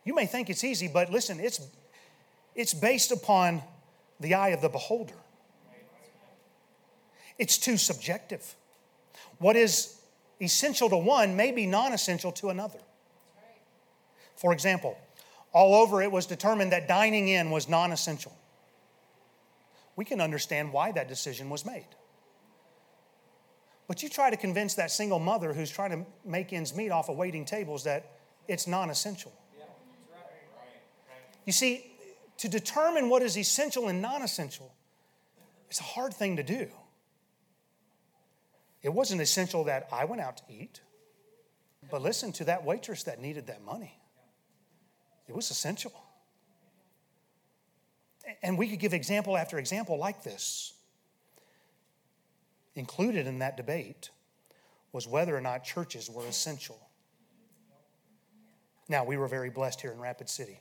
You 0.05 0.15
may 0.15 0.25
think 0.25 0.49
it's 0.49 0.63
easy, 0.63 0.87
but 0.87 1.11
listen, 1.11 1.39
it's, 1.39 1.59
it's 2.55 2.73
based 2.73 3.11
upon 3.11 3.61
the 4.19 4.35
eye 4.35 4.49
of 4.49 4.61
the 4.61 4.69
beholder. 4.69 5.13
It's 7.37 7.57
too 7.57 7.77
subjective. 7.77 8.55
What 9.37 9.55
is 9.55 9.99
essential 10.41 10.89
to 10.89 10.97
one 10.97 11.35
may 11.35 11.51
be 11.51 11.65
non 11.65 11.93
essential 11.93 12.31
to 12.33 12.49
another. 12.49 12.79
For 14.35 14.53
example, 14.53 14.97
all 15.57 15.73
over 15.73 16.03
it 16.03 16.11
was 16.11 16.27
determined 16.27 16.71
that 16.71 16.87
dining 16.87 17.29
in 17.29 17.49
was 17.49 17.67
non 17.67 17.91
essential. 17.91 18.31
We 19.95 20.05
can 20.05 20.21
understand 20.21 20.71
why 20.71 20.91
that 20.91 21.07
decision 21.07 21.49
was 21.49 21.65
made. 21.65 21.87
But 23.87 24.03
you 24.03 24.09
try 24.09 24.29
to 24.29 24.37
convince 24.37 24.75
that 24.75 24.91
single 24.91 25.17
mother 25.17 25.53
who's 25.53 25.71
trying 25.71 25.89
to 25.89 26.05
make 26.23 26.53
ends 26.53 26.75
meet 26.75 26.91
off 26.91 27.09
of 27.09 27.17
waiting 27.17 27.43
tables 27.43 27.85
that 27.85 28.11
it's 28.47 28.67
non 28.67 28.91
essential. 28.91 29.33
You 31.47 31.53
see, 31.53 31.91
to 32.37 32.47
determine 32.47 33.09
what 33.09 33.23
is 33.23 33.35
essential 33.35 33.87
and 33.87 33.99
non 33.99 34.21
essential, 34.21 34.71
it's 35.71 35.79
a 35.79 35.83
hard 35.83 36.13
thing 36.13 36.35
to 36.35 36.43
do. 36.43 36.67
It 38.83 38.93
wasn't 38.93 39.21
essential 39.21 39.63
that 39.63 39.87
I 39.91 40.05
went 40.05 40.21
out 40.21 40.37
to 40.37 40.43
eat, 40.49 40.81
but 41.89 42.03
listen 42.03 42.31
to 42.33 42.43
that 42.43 42.63
waitress 42.63 43.01
that 43.03 43.19
needed 43.19 43.47
that 43.47 43.63
money. 43.63 43.97
It 45.27 45.35
was 45.35 45.51
essential. 45.51 45.93
And 48.41 48.57
we 48.57 48.67
could 48.67 48.79
give 48.79 48.93
example 48.93 49.37
after 49.37 49.57
example 49.57 49.97
like 49.97 50.23
this. 50.23 50.73
Included 52.75 53.27
in 53.27 53.39
that 53.39 53.57
debate 53.57 54.09
was 54.91 55.07
whether 55.07 55.35
or 55.35 55.41
not 55.41 55.63
churches 55.63 56.09
were 56.09 56.25
essential. 56.27 56.79
Now, 58.89 59.03
we 59.03 59.17
were 59.17 59.27
very 59.27 59.49
blessed 59.49 59.81
here 59.81 59.91
in 59.91 59.99
Rapid 59.99 60.29
City. 60.29 60.59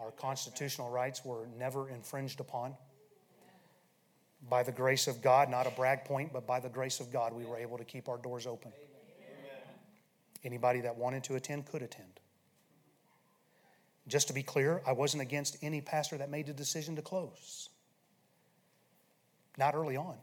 Our 0.00 0.10
constitutional 0.10 0.90
rights 0.90 1.24
were 1.24 1.46
never 1.58 1.88
infringed 1.88 2.40
upon. 2.40 2.74
By 4.50 4.62
the 4.62 4.72
grace 4.72 5.06
of 5.06 5.22
God, 5.22 5.48
not 5.48 5.66
a 5.66 5.70
brag 5.70 6.04
point, 6.04 6.32
but 6.32 6.46
by 6.46 6.60
the 6.60 6.68
grace 6.68 7.00
of 7.00 7.10
God, 7.10 7.32
we 7.32 7.44
were 7.44 7.56
able 7.56 7.78
to 7.78 7.84
keep 7.84 8.08
our 8.08 8.18
doors 8.18 8.46
open. 8.46 8.72
Anybody 10.42 10.80
that 10.80 10.96
wanted 10.96 11.24
to 11.24 11.36
attend 11.36 11.66
could 11.66 11.80
attend. 11.82 12.20
Just 14.06 14.28
to 14.28 14.34
be 14.34 14.42
clear, 14.42 14.82
I 14.86 14.92
wasn't 14.92 15.22
against 15.22 15.56
any 15.62 15.80
pastor 15.80 16.18
that 16.18 16.30
made 16.30 16.46
the 16.46 16.52
decision 16.52 16.96
to 16.96 17.02
close. 17.02 17.70
Not 19.56 19.74
early 19.74 19.96
on. 19.96 20.16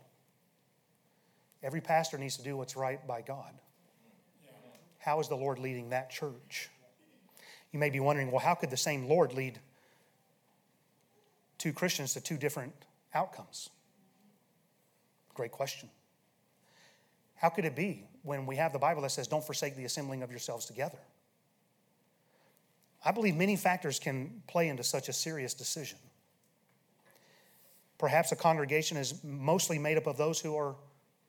Every 1.64 1.82
pastor 1.82 2.18
needs 2.18 2.38
to 2.38 2.44
do 2.44 2.58
what's 2.58 2.76
right 2.76 3.06
by 3.08 3.22
God. 3.22 3.54
How 4.98 5.20
is 5.20 5.28
the 5.28 5.36
Lord 5.36 5.58
leading 5.58 5.90
that 5.90 6.12
church? 6.12 6.70
You 7.72 7.80
may 7.80 7.90
be 7.90 8.00
wondering, 8.00 8.30
well, 8.32 8.40
how 8.40 8.54
could 8.54 8.70
the 8.70 8.78
same 8.78 9.08
Lord 9.08 9.34
lead 9.34 9.60
two 11.58 11.74
Christians 11.74 12.14
to 12.14 12.22
two 12.22 12.38
different 12.38 12.74
outcomes? 13.14 13.70
Great 15.34 15.52
question. 15.52 15.90
How 17.36 17.50
could 17.50 17.66
it 17.66 17.76
be 17.76 18.04
when 18.22 18.46
we 18.46 18.58
have 18.58 18.74
the 18.74 18.80
Bible 18.80 19.02
that 19.04 19.10
says, 19.10 19.28
don't 19.28 19.44
forsake 19.44 19.76
the 19.76 19.86
assembling 19.86 20.22
of 20.22 20.30
yourselves 20.30 20.66
together? 20.66 21.00
I 23.04 23.12
believe 23.12 23.36
many 23.36 23.56
factors 23.56 24.00
can 24.00 24.44
play 24.48 24.70
into 24.70 24.84
such 24.84 25.10
a 25.10 25.14
serious 25.14 25.54
decision. 25.54 25.98
Perhaps 27.98 28.32
a 28.32 28.36
congregation 28.36 28.98
is 28.98 29.24
mostly 29.24 29.80
made 29.80 29.98
up 29.98 30.08
of 30.08 30.18
those 30.18 30.40
who 30.40 30.56
are 30.56 30.76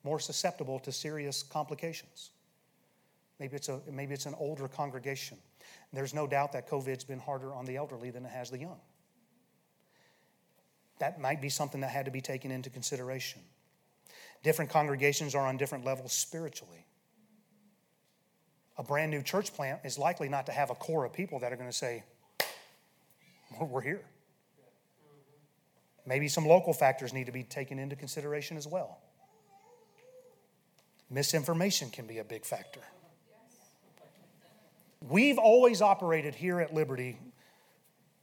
more 0.04 0.18
susceptible 0.20 0.78
to 0.80 0.92
serious 0.92 1.42
complications. 1.42 2.30
Maybe 3.38 3.56
it's, 3.56 3.68
a, 3.68 3.80
maybe 3.90 4.14
it's 4.14 4.26
an 4.26 4.34
older 4.38 4.68
congregation. 4.68 5.38
There's 5.92 6.14
no 6.14 6.26
doubt 6.26 6.52
that 6.52 6.68
COVID's 6.68 7.04
been 7.04 7.18
harder 7.18 7.54
on 7.54 7.64
the 7.66 7.76
elderly 7.76 8.10
than 8.10 8.24
it 8.24 8.30
has 8.30 8.50
the 8.50 8.58
young. 8.58 8.80
that 10.98 11.20
might 11.20 11.42
be 11.42 11.48
something 11.48 11.80
that 11.80 11.90
had 11.90 12.04
to 12.04 12.10
be 12.10 12.20
taken 12.20 12.50
into 12.50 12.70
consideration. 12.70 13.40
Different 14.42 14.70
congregations 14.70 15.34
are 15.34 15.46
on 15.46 15.56
different 15.56 15.84
levels 15.84 16.12
spiritually. 16.12 16.86
A 18.78 18.82
brand 18.82 19.10
new 19.10 19.22
church 19.22 19.52
plant 19.54 19.80
is 19.84 19.98
likely 19.98 20.28
not 20.28 20.46
to 20.46 20.52
have 20.52 20.70
a 20.70 20.74
core 20.74 21.04
of 21.04 21.12
people 21.12 21.38
that 21.40 21.52
are 21.52 21.56
going 21.56 21.68
to 21.68 21.76
say, 21.76 22.04
We're 23.60 23.82
here. 23.82 24.02
Maybe 26.06 26.28
some 26.28 26.46
local 26.46 26.72
factors 26.72 27.12
need 27.12 27.26
to 27.26 27.32
be 27.32 27.44
taken 27.44 27.78
into 27.78 27.94
consideration 27.94 28.56
as 28.56 28.66
well. 28.66 28.98
Misinformation 31.10 31.90
can 31.90 32.06
be 32.06 32.18
a 32.18 32.24
big 32.24 32.44
factor. 32.44 32.80
We've 35.08 35.38
always 35.38 35.82
operated 35.82 36.34
here 36.34 36.60
at 36.60 36.72
Liberty, 36.72 37.18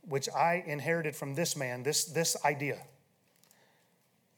which 0.08 0.28
I 0.30 0.64
inherited 0.66 1.16
from 1.16 1.36
this 1.36 1.56
man, 1.56 1.84
this, 1.84 2.06
this 2.06 2.36
idea. 2.44 2.80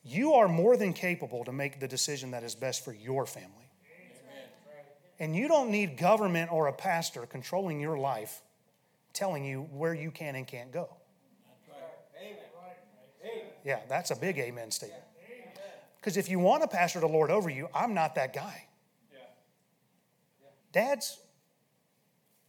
You 0.03 0.33
are 0.33 0.47
more 0.47 0.75
than 0.75 0.93
capable 0.93 1.45
to 1.45 1.51
make 1.51 1.79
the 1.79 1.87
decision 1.87 2.31
that 2.31 2.43
is 2.43 2.55
best 2.55 2.83
for 2.83 2.93
your 2.93 3.25
family. 3.25 3.70
And 5.21 5.35
you 5.35 5.47
don't 5.47 5.69
need 5.69 5.97
government 5.97 6.51
or 6.51 6.65
a 6.65 6.73
pastor 6.73 7.27
controlling 7.27 7.79
your 7.79 7.95
life 7.95 8.41
telling 9.13 9.45
you 9.45 9.69
where 9.71 9.93
you 9.93 10.09
can 10.09 10.35
and 10.35 10.47
can't 10.47 10.71
go. 10.71 10.89
Yeah, 13.63 13.81
that's 13.87 14.09
a 14.09 14.15
big 14.15 14.39
amen 14.39 14.71
statement. 14.71 15.03
Because 15.97 16.17
if 16.17 16.27
you 16.27 16.39
want 16.39 16.63
a 16.63 16.67
pastor 16.67 16.99
to 17.01 17.07
lord 17.07 17.29
over 17.29 17.51
you, 17.51 17.69
I'm 17.71 17.93
not 17.93 18.15
that 18.15 18.33
guy. 18.33 18.65
Dads, 20.71 21.19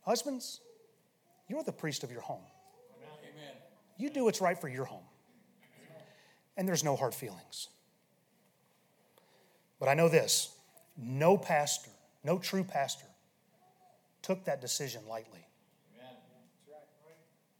husbands, 0.06 0.62
you're 1.48 1.62
the 1.62 1.72
priest 1.72 2.04
of 2.04 2.10
your 2.10 2.22
home. 2.22 2.44
You 3.98 4.08
do 4.08 4.24
what's 4.24 4.40
right 4.40 4.58
for 4.58 4.68
your 4.68 4.86
home. 4.86 5.04
And 6.56 6.66
there's 6.66 6.82
no 6.82 6.96
hard 6.96 7.14
feelings. 7.14 7.68
But 9.78 9.90
I 9.90 9.94
know 9.94 10.08
this 10.08 10.54
no 10.96 11.36
pastor, 11.36 11.90
no 12.24 12.38
true 12.38 12.64
pastor, 12.64 13.06
took 14.22 14.44
that 14.44 14.60
decision 14.60 15.02
lightly. 15.08 15.46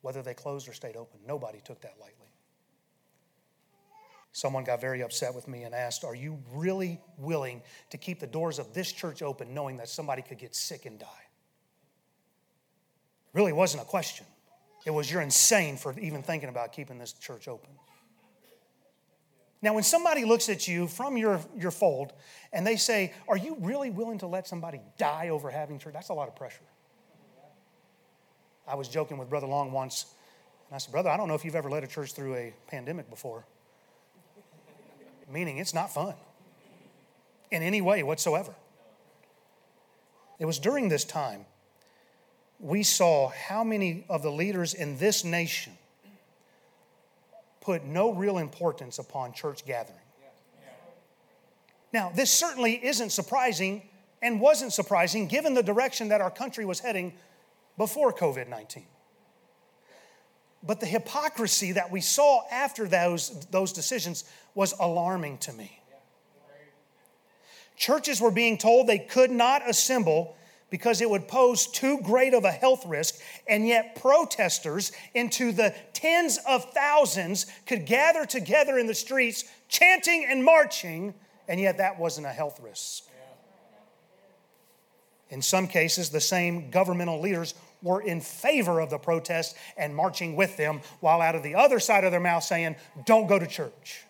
Whether 0.02 0.22
they 0.22 0.34
closed 0.34 0.68
or 0.68 0.72
stayed 0.72 0.96
open, 0.96 1.20
nobody 1.26 1.60
took 1.64 1.80
that 1.82 1.94
lightly. 2.00 2.26
Someone 4.32 4.64
got 4.64 4.80
very 4.80 5.02
upset 5.02 5.34
with 5.34 5.46
me 5.46 5.62
and 5.62 5.74
asked, 5.74 6.04
Are 6.04 6.14
you 6.14 6.38
really 6.52 7.00
willing 7.18 7.62
to 7.90 7.98
keep 7.98 8.18
the 8.18 8.26
doors 8.26 8.58
of 8.58 8.72
this 8.72 8.90
church 8.90 9.22
open 9.22 9.54
knowing 9.54 9.76
that 9.76 9.88
somebody 9.88 10.22
could 10.22 10.38
get 10.38 10.54
sick 10.54 10.86
and 10.86 10.98
die? 10.98 11.06
It 13.34 13.36
Really 13.36 13.52
wasn't 13.52 13.82
a 13.82 13.86
question. 13.86 14.26
It 14.86 14.90
was, 14.90 15.10
You're 15.10 15.20
insane 15.20 15.76
for 15.76 15.96
even 15.98 16.22
thinking 16.22 16.48
about 16.48 16.72
keeping 16.72 16.98
this 16.98 17.12
church 17.12 17.46
open. 17.46 17.70
Now, 19.62 19.74
when 19.74 19.84
somebody 19.84 20.24
looks 20.24 20.48
at 20.48 20.66
you 20.66 20.88
from 20.88 21.16
your, 21.16 21.40
your 21.56 21.70
fold 21.70 22.12
and 22.52 22.66
they 22.66 22.76
say, 22.76 23.14
Are 23.28 23.36
you 23.36 23.56
really 23.60 23.90
willing 23.90 24.18
to 24.18 24.26
let 24.26 24.46
somebody 24.48 24.80
die 24.98 25.28
over 25.28 25.50
having 25.50 25.78
church? 25.78 25.94
That's 25.94 26.08
a 26.08 26.14
lot 26.14 26.28
of 26.28 26.36
pressure. 26.36 26.64
I 28.66 28.74
was 28.74 28.88
joking 28.88 29.18
with 29.18 29.30
Brother 29.30 29.46
Long 29.46 29.72
once, 29.72 30.06
and 30.68 30.74
I 30.74 30.78
said, 30.78 30.92
Brother, 30.92 31.10
I 31.10 31.16
don't 31.16 31.28
know 31.28 31.34
if 31.34 31.44
you've 31.44 31.54
ever 31.54 31.70
led 31.70 31.84
a 31.84 31.86
church 31.86 32.12
through 32.12 32.34
a 32.34 32.54
pandemic 32.68 33.08
before 33.08 33.44
meaning 35.32 35.58
it's 35.58 35.74
not 35.74 35.92
fun 35.92 36.14
in 37.50 37.62
any 37.62 37.80
way 37.80 38.02
whatsoever. 38.02 38.54
It 40.38 40.44
was 40.44 40.58
during 40.58 40.88
this 40.88 41.04
time 41.04 41.46
we 42.58 42.82
saw 42.82 43.30
how 43.30 43.64
many 43.64 44.04
of 44.08 44.22
the 44.22 44.30
leaders 44.30 44.74
in 44.74 44.98
this 44.98 45.24
nation 45.24 45.72
put 47.62 47.84
no 47.84 48.12
real 48.12 48.38
importance 48.38 48.98
upon 48.98 49.32
church 49.32 49.64
gathering. 49.64 49.98
Now, 51.92 52.10
this 52.14 52.30
certainly 52.30 52.84
isn't 52.84 53.10
surprising 53.10 53.82
and 54.20 54.40
wasn't 54.40 54.72
surprising 54.72 55.26
given 55.26 55.54
the 55.54 55.62
direction 55.62 56.08
that 56.08 56.20
our 56.20 56.30
country 56.30 56.64
was 56.64 56.80
heading 56.80 57.14
before 57.76 58.12
COVID 58.12 58.48
19. 58.48 58.86
But 60.62 60.80
the 60.80 60.86
hypocrisy 60.86 61.72
that 61.72 61.90
we 61.90 62.00
saw 62.00 62.42
after 62.50 62.86
those, 62.86 63.46
those 63.50 63.72
decisions 63.72 64.24
was 64.54 64.74
alarming 64.78 65.38
to 65.38 65.52
me. 65.52 65.80
Churches 67.76 68.20
were 68.20 68.30
being 68.30 68.58
told 68.58 68.86
they 68.86 68.98
could 68.98 69.30
not 69.30 69.68
assemble 69.68 70.36
because 70.72 71.02
it 71.02 71.10
would 71.10 71.28
pose 71.28 71.66
too 71.66 72.00
great 72.00 72.32
of 72.32 72.44
a 72.44 72.50
health 72.50 72.86
risk, 72.86 73.20
and 73.46 73.68
yet 73.68 73.94
protesters 74.00 74.90
into 75.12 75.52
the 75.52 75.74
tens 75.92 76.38
of 76.48 76.64
thousands 76.72 77.44
could 77.66 77.84
gather 77.84 78.24
together 78.24 78.78
in 78.78 78.86
the 78.86 78.94
streets 78.94 79.44
chanting 79.68 80.26
and 80.26 80.42
marching, 80.42 81.12
and 81.46 81.60
yet 81.60 81.76
that 81.76 81.98
wasn't 81.98 82.26
a 82.26 82.30
health 82.30 82.58
risk. 82.62 83.04
In 85.28 85.42
some 85.42 85.68
cases, 85.68 86.08
the 86.08 86.20
same 86.20 86.70
governmental 86.70 87.20
leaders 87.20 87.54
were 87.82 88.00
in 88.00 88.22
favor 88.22 88.80
of 88.80 88.88
the 88.88 88.98
protest 88.98 89.54
and 89.76 89.94
marching 89.94 90.36
with 90.36 90.56
them, 90.56 90.80
while 91.00 91.20
out 91.20 91.34
of 91.34 91.42
the 91.42 91.54
other 91.54 91.80
side 91.80 92.04
of 92.04 92.12
their 92.12 92.20
mouth 92.20 92.44
saying, 92.44 92.76
Don't 93.04 93.26
go 93.26 93.38
to 93.38 93.46
church. 93.46 94.04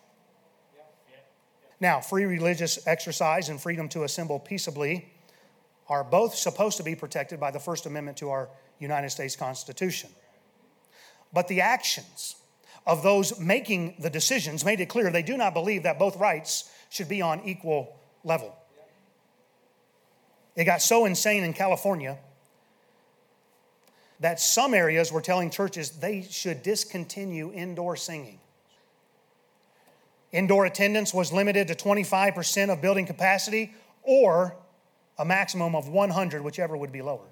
Now, 1.81 1.99
free 1.99 2.23
religious 2.23 2.87
exercise 2.87 3.49
and 3.49 3.61
freedom 3.61 3.89
to 3.89 4.03
assemble 4.03 4.39
peaceably 4.39 5.12
are 5.89 6.03
both 6.03 6.35
supposed 6.35 6.77
to 6.77 6.83
be 6.83 6.95
protected 6.95 7.39
by 7.39 7.51
the 7.51 7.59
First 7.59 7.85
Amendment 7.85 8.17
to 8.17 8.29
our 8.29 8.49
United 8.79 9.09
States 9.09 9.35
Constitution. 9.35 10.09
But 11.31 11.47
the 11.47 11.61
actions 11.61 12.35
of 12.85 13.03
those 13.03 13.39
making 13.39 13.95
the 13.99 14.09
decisions 14.09 14.65
made 14.65 14.79
it 14.79 14.87
clear 14.89 15.09
they 15.09 15.23
do 15.23 15.37
not 15.37 15.53
believe 15.53 15.83
that 15.83 15.97
both 15.97 16.17
rights 16.17 16.69
should 16.89 17.09
be 17.09 17.21
on 17.21 17.41
equal 17.45 17.95
level. 18.23 18.55
It 20.55 20.65
got 20.65 20.81
so 20.81 21.05
insane 21.05 21.43
in 21.43 21.53
California 21.53 22.17
that 24.19 24.39
some 24.39 24.73
areas 24.73 25.11
were 25.11 25.21
telling 25.21 25.49
churches 25.49 25.89
they 25.91 26.21
should 26.21 26.61
discontinue 26.63 27.51
indoor 27.51 27.95
singing. 27.95 28.39
Indoor 30.31 30.65
attendance 30.65 31.13
was 31.13 31.31
limited 31.31 31.67
to 31.67 31.75
25% 31.75 32.71
of 32.71 32.81
building 32.81 33.05
capacity 33.05 33.73
or 34.01 34.55
a 35.23 35.25
maximum 35.25 35.73
of 35.73 35.87
100, 35.87 36.43
whichever 36.43 36.75
would 36.75 36.91
be 36.91 37.01
lower. 37.01 37.29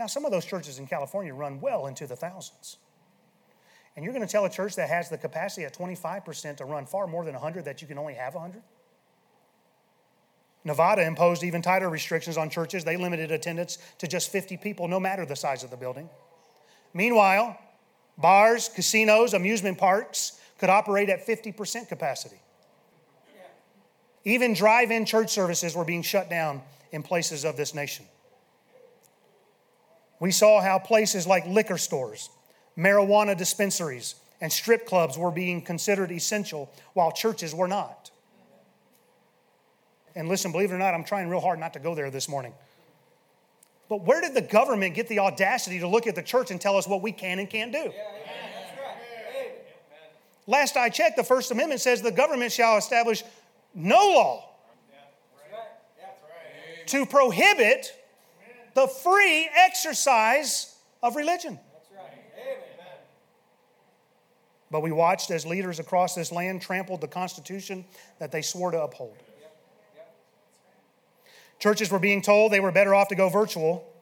Now, 0.00 0.06
some 0.06 0.24
of 0.24 0.30
those 0.30 0.46
churches 0.46 0.78
in 0.78 0.86
California 0.86 1.34
run 1.34 1.60
well 1.60 1.88
into 1.88 2.06
the 2.06 2.16
thousands. 2.16 2.78
And 3.94 4.02
you're 4.02 4.14
going 4.14 4.26
to 4.26 4.32
tell 4.32 4.46
a 4.46 4.50
church 4.50 4.76
that 4.76 4.88
has 4.88 5.10
the 5.10 5.18
capacity 5.18 5.66
at 5.66 5.76
25% 5.76 6.56
to 6.56 6.64
run 6.64 6.86
far 6.86 7.06
more 7.06 7.22
than 7.22 7.34
100 7.34 7.66
that 7.66 7.82
you 7.82 7.86
can 7.86 7.98
only 7.98 8.14
have 8.14 8.34
100? 8.34 8.62
Nevada 10.64 11.06
imposed 11.06 11.44
even 11.44 11.60
tighter 11.60 11.90
restrictions 11.90 12.38
on 12.38 12.48
churches. 12.48 12.82
They 12.82 12.96
limited 12.96 13.30
attendance 13.30 13.76
to 13.98 14.06
just 14.06 14.32
50 14.32 14.56
people, 14.56 14.88
no 14.88 14.98
matter 14.98 15.26
the 15.26 15.36
size 15.36 15.64
of 15.64 15.70
the 15.70 15.76
building. 15.76 16.08
Meanwhile, 16.94 17.58
bars, 18.16 18.70
casinos, 18.70 19.34
amusement 19.34 19.76
parks 19.76 20.40
could 20.56 20.70
operate 20.70 21.10
at 21.10 21.26
50% 21.26 21.88
capacity. 21.88 22.40
Even 24.26 24.54
drive 24.54 24.90
in 24.90 25.04
church 25.04 25.30
services 25.30 25.76
were 25.76 25.84
being 25.84 26.02
shut 26.02 26.28
down 26.28 26.60
in 26.90 27.04
places 27.04 27.44
of 27.44 27.56
this 27.56 27.74
nation. 27.74 28.04
We 30.18 30.32
saw 30.32 30.60
how 30.60 30.80
places 30.80 31.28
like 31.28 31.46
liquor 31.46 31.78
stores, 31.78 32.28
marijuana 32.76 33.36
dispensaries, 33.36 34.16
and 34.40 34.52
strip 34.52 34.84
clubs 34.84 35.16
were 35.16 35.30
being 35.30 35.62
considered 35.62 36.10
essential 36.10 36.68
while 36.92 37.12
churches 37.12 37.54
were 37.54 37.68
not. 37.68 38.10
And 40.16 40.28
listen, 40.28 40.50
believe 40.50 40.72
it 40.72 40.74
or 40.74 40.78
not, 40.78 40.92
I'm 40.92 41.04
trying 41.04 41.28
real 41.28 41.40
hard 41.40 41.60
not 41.60 41.72
to 41.74 41.78
go 41.78 41.94
there 41.94 42.10
this 42.10 42.28
morning. 42.28 42.52
But 43.88 44.02
where 44.02 44.20
did 44.20 44.34
the 44.34 44.42
government 44.42 44.96
get 44.96 45.06
the 45.06 45.20
audacity 45.20 45.78
to 45.78 45.86
look 45.86 46.08
at 46.08 46.16
the 46.16 46.22
church 46.22 46.50
and 46.50 46.60
tell 46.60 46.76
us 46.76 46.88
what 46.88 47.00
we 47.00 47.12
can 47.12 47.38
and 47.38 47.48
can't 47.48 47.70
do? 47.70 47.92
Last 50.48 50.76
I 50.76 50.88
checked, 50.88 51.16
the 51.16 51.22
First 51.22 51.52
Amendment 51.52 51.80
says 51.80 52.02
the 52.02 52.10
government 52.10 52.50
shall 52.50 52.76
establish 52.76 53.22
no 53.76 53.96
law 53.96 54.42
to 56.86 57.04
prohibit 57.04 57.92
the 58.74 58.86
free 58.86 59.48
exercise 59.54 60.76
of 61.02 61.14
religion. 61.14 61.58
But 64.70 64.82
we 64.82 64.90
watched 64.90 65.30
as 65.30 65.46
leaders 65.46 65.78
across 65.78 66.14
this 66.14 66.32
land 66.32 66.60
trampled 66.60 67.00
the 67.00 67.08
Constitution 67.08 67.84
that 68.18 68.32
they 68.32 68.42
swore 68.42 68.72
to 68.72 68.82
uphold. 68.82 69.16
Churches 71.58 71.90
were 71.90 71.98
being 71.98 72.20
told 72.20 72.52
they 72.52 72.60
were 72.60 72.72
better 72.72 72.94
off 72.94 73.08
to 73.08 73.14
go 73.14 73.28
virtual. 73.28 73.92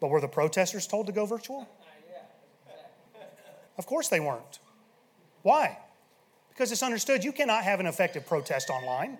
But 0.00 0.08
were 0.08 0.20
the 0.20 0.28
protesters 0.28 0.86
told 0.86 1.06
to 1.06 1.12
go 1.12 1.26
virtual? 1.26 1.66
Of 3.78 3.86
course 3.86 4.08
they 4.08 4.20
weren't. 4.20 4.58
Why? 5.42 5.78
Because 6.56 6.72
it's 6.72 6.82
understood 6.82 7.22
you 7.22 7.32
cannot 7.32 7.64
have 7.64 7.80
an 7.80 7.86
effective 7.86 8.26
protest 8.26 8.70
online. 8.70 9.18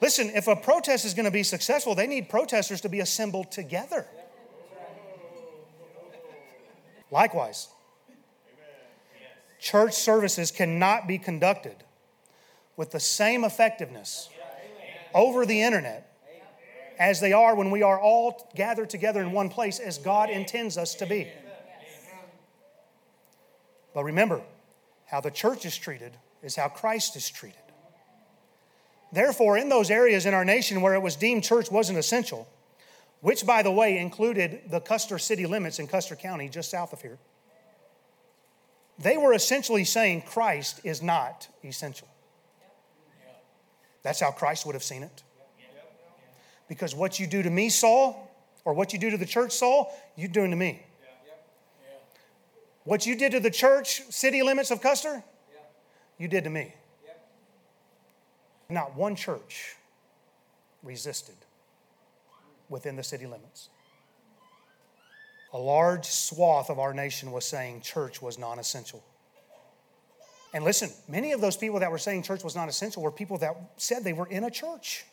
Listen, 0.00 0.30
if 0.34 0.48
a 0.48 0.56
protest 0.56 1.04
is 1.04 1.12
going 1.12 1.26
to 1.26 1.30
be 1.30 1.42
successful, 1.42 1.94
they 1.94 2.06
need 2.06 2.30
protesters 2.30 2.80
to 2.82 2.88
be 2.88 3.00
assembled 3.00 3.52
together. 3.52 4.06
Likewise, 7.10 7.68
church 9.60 9.92
services 9.92 10.50
cannot 10.50 11.06
be 11.06 11.18
conducted 11.18 11.84
with 12.78 12.92
the 12.92 13.00
same 13.00 13.44
effectiveness 13.44 14.30
over 15.14 15.44
the 15.44 15.60
internet 15.60 16.15
as 16.98 17.20
they 17.20 17.32
are 17.32 17.54
when 17.54 17.70
we 17.70 17.82
are 17.82 18.00
all 18.00 18.50
gathered 18.54 18.90
together 18.90 19.20
in 19.20 19.32
one 19.32 19.48
place 19.48 19.78
as 19.78 19.98
God 19.98 20.30
intends 20.30 20.78
us 20.78 20.94
to 20.96 21.06
be. 21.06 21.28
But 23.94 24.04
remember, 24.04 24.42
how 25.06 25.20
the 25.20 25.30
church 25.30 25.64
is 25.64 25.76
treated 25.76 26.12
is 26.42 26.56
how 26.56 26.68
Christ 26.68 27.16
is 27.16 27.30
treated. 27.30 27.58
Therefore, 29.12 29.56
in 29.56 29.68
those 29.68 29.90
areas 29.90 30.26
in 30.26 30.34
our 30.34 30.44
nation 30.44 30.80
where 30.80 30.94
it 30.94 31.00
was 31.00 31.16
deemed 31.16 31.44
church 31.44 31.70
wasn't 31.70 31.98
essential, 31.98 32.46
which, 33.20 33.46
by 33.46 33.62
the 33.62 33.70
way, 33.70 33.98
included 33.98 34.62
the 34.68 34.80
Custer 34.80 35.18
city 35.18 35.46
limits 35.46 35.78
in 35.78 35.86
Custer 35.86 36.16
County, 36.16 36.48
just 36.48 36.70
south 36.70 36.92
of 36.92 37.00
here, 37.00 37.18
they 38.98 39.16
were 39.16 39.32
essentially 39.32 39.84
saying 39.84 40.22
Christ 40.22 40.80
is 40.84 41.02
not 41.02 41.48
essential. 41.64 42.08
That's 44.02 44.20
how 44.20 44.30
Christ 44.30 44.66
would 44.66 44.74
have 44.74 44.84
seen 44.84 45.02
it. 45.02 45.22
Because 46.68 46.94
what 46.94 47.20
you 47.20 47.26
do 47.26 47.42
to 47.42 47.50
me, 47.50 47.68
Saul, 47.68 48.30
or 48.64 48.74
what 48.74 48.92
you 48.92 48.98
do 48.98 49.10
to 49.10 49.16
the 49.16 49.26
church, 49.26 49.52
Saul, 49.52 49.96
you're 50.16 50.28
doing 50.28 50.50
to 50.50 50.56
me. 50.56 50.82
What 52.84 53.04
you 53.04 53.16
did 53.16 53.32
to 53.32 53.40
the 53.40 53.50
church 53.50 54.02
city 54.10 54.42
limits 54.42 54.70
of 54.70 54.80
Custer, 54.80 55.22
you 56.18 56.28
did 56.28 56.44
to 56.44 56.50
me. 56.50 56.72
Not 58.68 58.96
one 58.96 59.16
church 59.16 59.76
resisted 60.82 61.36
within 62.68 62.96
the 62.96 63.02
city 63.02 63.26
limits. 63.26 63.68
A 65.52 65.58
large 65.58 66.06
swath 66.06 66.70
of 66.70 66.78
our 66.78 66.92
nation 66.92 67.32
was 67.32 67.44
saying 67.44 67.80
church 67.80 68.20
was 68.20 68.38
non 68.38 68.58
essential. 68.58 69.02
And 70.52 70.64
listen, 70.64 70.90
many 71.08 71.32
of 71.32 71.40
those 71.40 71.56
people 71.56 71.80
that 71.80 71.90
were 71.90 71.98
saying 71.98 72.22
church 72.22 72.42
was 72.42 72.56
not 72.56 72.68
essential 72.68 73.02
were 73.02 73.10
people 73.10 73.38
that 73.38 73.56
said 73.76 74.04
they 74.04 74.12
were 74.12 74.26
in 74.26 74.44
a 74.44 74.50
church, 74.50 75.04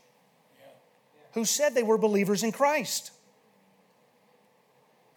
who 1.34 1.46
said 1.46 1.74
they 1.74 1.84
were 1.84 1.98
believers 1.98 2.44
in 2.44 2.52
Christ. 2.52 3.12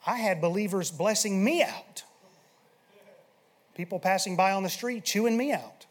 I 0.06 0.16
had 0.16 0.40
believers 0.40 0.90
blessing 0.90 1.42
me 1.42 1.62
out, 1.62 2.04
people 3.74 3.98
passing 3.98 4.36
by 4.36 4.52
on 4.52 4.62
the 4.62 4.68
street 4.68 5.04
chewing 5.04 5.36
me 5.36 5.52
out 5.52 5.86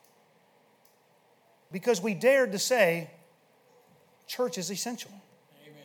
because 1.71 2.01
we 2.01 2.13
dared 2.13 2.53
to 2.53 2.59
say 2.59 3.09
church 4.27 4.57
is 4.57 4.71
essential. 4.71 5.11
Amen. 5.61 5.83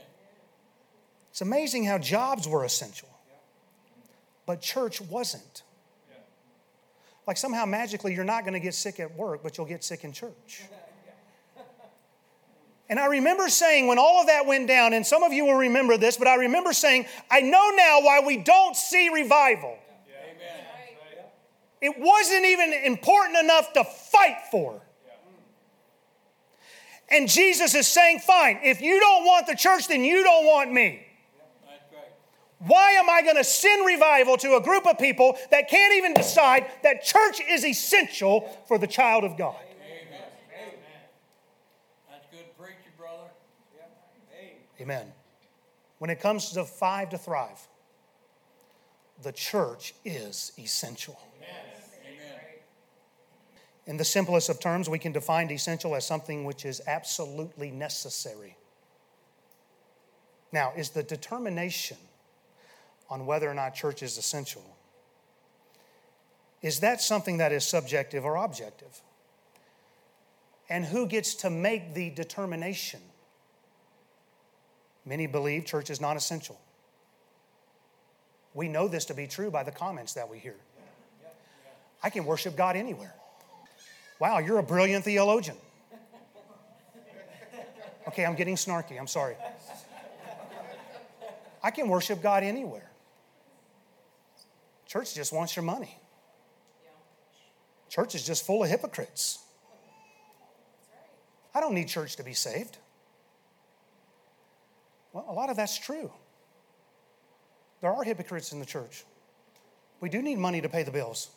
It's 1.31 1.41
amazing 1.41 1.85
how 1.85 1.99
jobs 1.99 2.47
were 2.47 2.65
essential, 2.65 3.09
but 4.47 4.61
church 4.61 5.01
wasn't. 5.01 5.63
Like 7.27 7.37
somehow 7.37 7.65
magically 7.65 8.15
you're 8.15 8.25
not 8.25 8.45
going 8.45 8.55
to 8.55 8.61
get 8.61 8.75
sick 8.75 9.01
at 9.01 9.17
work, 9.17 9.43
but 9.43 9.59
you'll 9.59 9.67
get 9.67 9.83
sick 9.83 10.05
in 10.05 10.13
church. 10.13 10.63
And 12.91 12.99
I 12.99 13.07
remember 13.07 13.49
saying 13.49 13.87
when 13.87 13.99
all 13.99 14.21
of 14.21 14.27
that 14.27 14.45
went 14.45 14.69
down, 14.69 14.93
and 14.93 15.07
some 15.07 15.23
of 15.23 15.33
you 15.33 15.47
will 15.47 15.55
remember 15.55 15.97
this, 15.97 16.19
but 16.19 16.29
I 16.29 16.35
remember 16.35 16.75
saying, 16.75 17.07
I 17.31 17.41
know 17.41 17.71
now 17.71 18.01
why 18.03 18.21
we 18.27 18.37
don't 18.37 18.77
see 18.77 19.09
revival. 19.09 19.79
It 21.81 21.95
wasn't 21.99 22.45
even 22.45 22.75
important 22.85 23.39
enough 23.39 23.73
to 23.73 23.85
fight 23.85 24.37
for. 24.51 24.83
And 27.09 27.29
Jesus 27.29 27.75
is 27.75 27.89
saying, 27.89 28.19
fine, 28.21 28.61
if 28.63 28.81
you 28.83 29.01
don't 29.01 29.25
want 29.25 29.47
the 29.47 29.57
church, 29.57 29.89
then 29.89 30.05
you 30.05 30.23
don't 30.23 30.45
want 30.45 30.73
me. 30.73 31.07
Why 32.59 32.93
am 32.93 33.09
I 33.09 33.23
going 33.23 33.37
to 33.37 33.45
send 33.45 33.87
revival 33.87 34.37
to 34.39 34.57
a 34.57 34.61
group 34.61 34.87
of 34.87 34.99
people 34.99 35.39
that 35.51 35.71
can't 35.71 35.95
even 35.95 36.13
decide 36.13 36.67
that 36.83 37.03
church 37.03 37.41
is 37.49 37.65
essential 37.65 38.43
for 38.69 38.77
the 38.77 38.87
child 38.87 39.25
of 39.25 39.39
God? 39.39 39.57
Amen. 39.81 40.75
That's 42.11 42.27
good 42.31 42.45
preaching, 42.59 42.93
brother. 42.99 43.31
Amen. 44.81 45.13
When 45.99 46.11
it 46.11 46.21
comes 46.21 46.51
to 46.53 46.65
five 46.65 47.11
to 47.11 47.19
thrive, 47.19 47.69
the 49.23 49.33
church 49.33 49.95
is 50.05 50.53
essential. 50.59 51.21
In 53.87 53.97
the 53.97 54.05
simplest 54.05 54.49
of 54.49 54.61
terms, 54.61 54.89
we 54.89 54.99
can 54.99 55.13
define 55.13 55.51
essential 55.51 55.95
as 55.97 56.07
something 56.07 56.45
which 56.45 56.65
is 56.65 56.81
absolutely 56.87 57.71
necessary. 57.71 58.57
Now, 60.53 60.73
is 60.77 60.91
the 60.91 61.03
determination 61.03 61.97
on 63.09 63.27
whether 63.27 63.51
or 63.51 63.55
not 63.55 63.75
church 63.75 64.03
is 64.03 64.17
essential 64.17 64.65
is 66.63 66.81
that 66.81 67.01
something 67.01 67.39
that 67.39 67.53
is 67.53 67.65
subjective 67.65 68.25
or 68.25 68.37
objective? 68.37 69.01
And 70.69 70.85
who 70.85 71.07
gets 71.07 71.35
to 71.37 71.51
make 71.51 71.95
the 71.95 72.11
determination? 72.11 73.01
Many 75.11 75.27
believe 75.27 75.65
church 75.65 75.91
is 75.91 76.01
not 76.01 76.17
essential. 76.17 76.57
We 78.55 78.69
know 78.69 78.87
this 78.87 79.07
to 79.07 79.15
be 79.15 79.27
true 79.27 79.51
by 79.51 79.65
the 79.65 79.73
comments 79.73 80.15
that 80.15 80.29
we 80.29 80.39
hear. 80.39 80.55
I 82.01 82.11
can 82.11 82.25
worship 82.25 82.55
God 82.55 82.77
anywhere. 82.77 83.13
Wow, 84.21 84.39
you're 84.39 84.59
a 84.59 84.63
brilliant 84.63 85.05
theologian. 85.05 85.57
Okay, 88.07 88.25
I'm 88.25 88.37
getting 88.37 88.55
snarky. 88.55 89.01
I'm 89.01 89.09
sorry. 89.09 89.35
I 91.61 91.73
can 91.73 91.89
worship 91.89 92.23
God 92.23 92.45
anywhere. 92.45 92.89
Church 94.87 95.13
just 95.13 95.33
wants 95.33 95.57
your 95.57 95.65
money. 95.65 95.99
Church 97.89 98.15
is 98.15 98.25
just 98.25 98.47
full 98.47 98.63
of 98.63 98.71
hypocrites. 98.71 99.41
I 101.53 101.59
don't 101.59 101.75
need 101.75 101.89
church 101.89 102.15
to 102.15 102.23
be 102.23 102.33
saved. 102.33 102.79
Well, 105.13 105.25
a 105.29 105.33
lot 105.33 105.51
of 105.51 105.57
that's 105.57 105.79
true. 105.79 106.11
There 107.81 107.93
are 107.93 108.03
hypocrites 108.03 108.53
in 108.53 108.61
the 108.61 108.67
church. 108.67 109.05
We 110.01 110.09
do 110.09 110.23
need 110.23 110.39
money 110.39 110.61
to 110.61 110.69
pay 110.69 110.83
the 110.83 110.91
bills. 110.91 111.31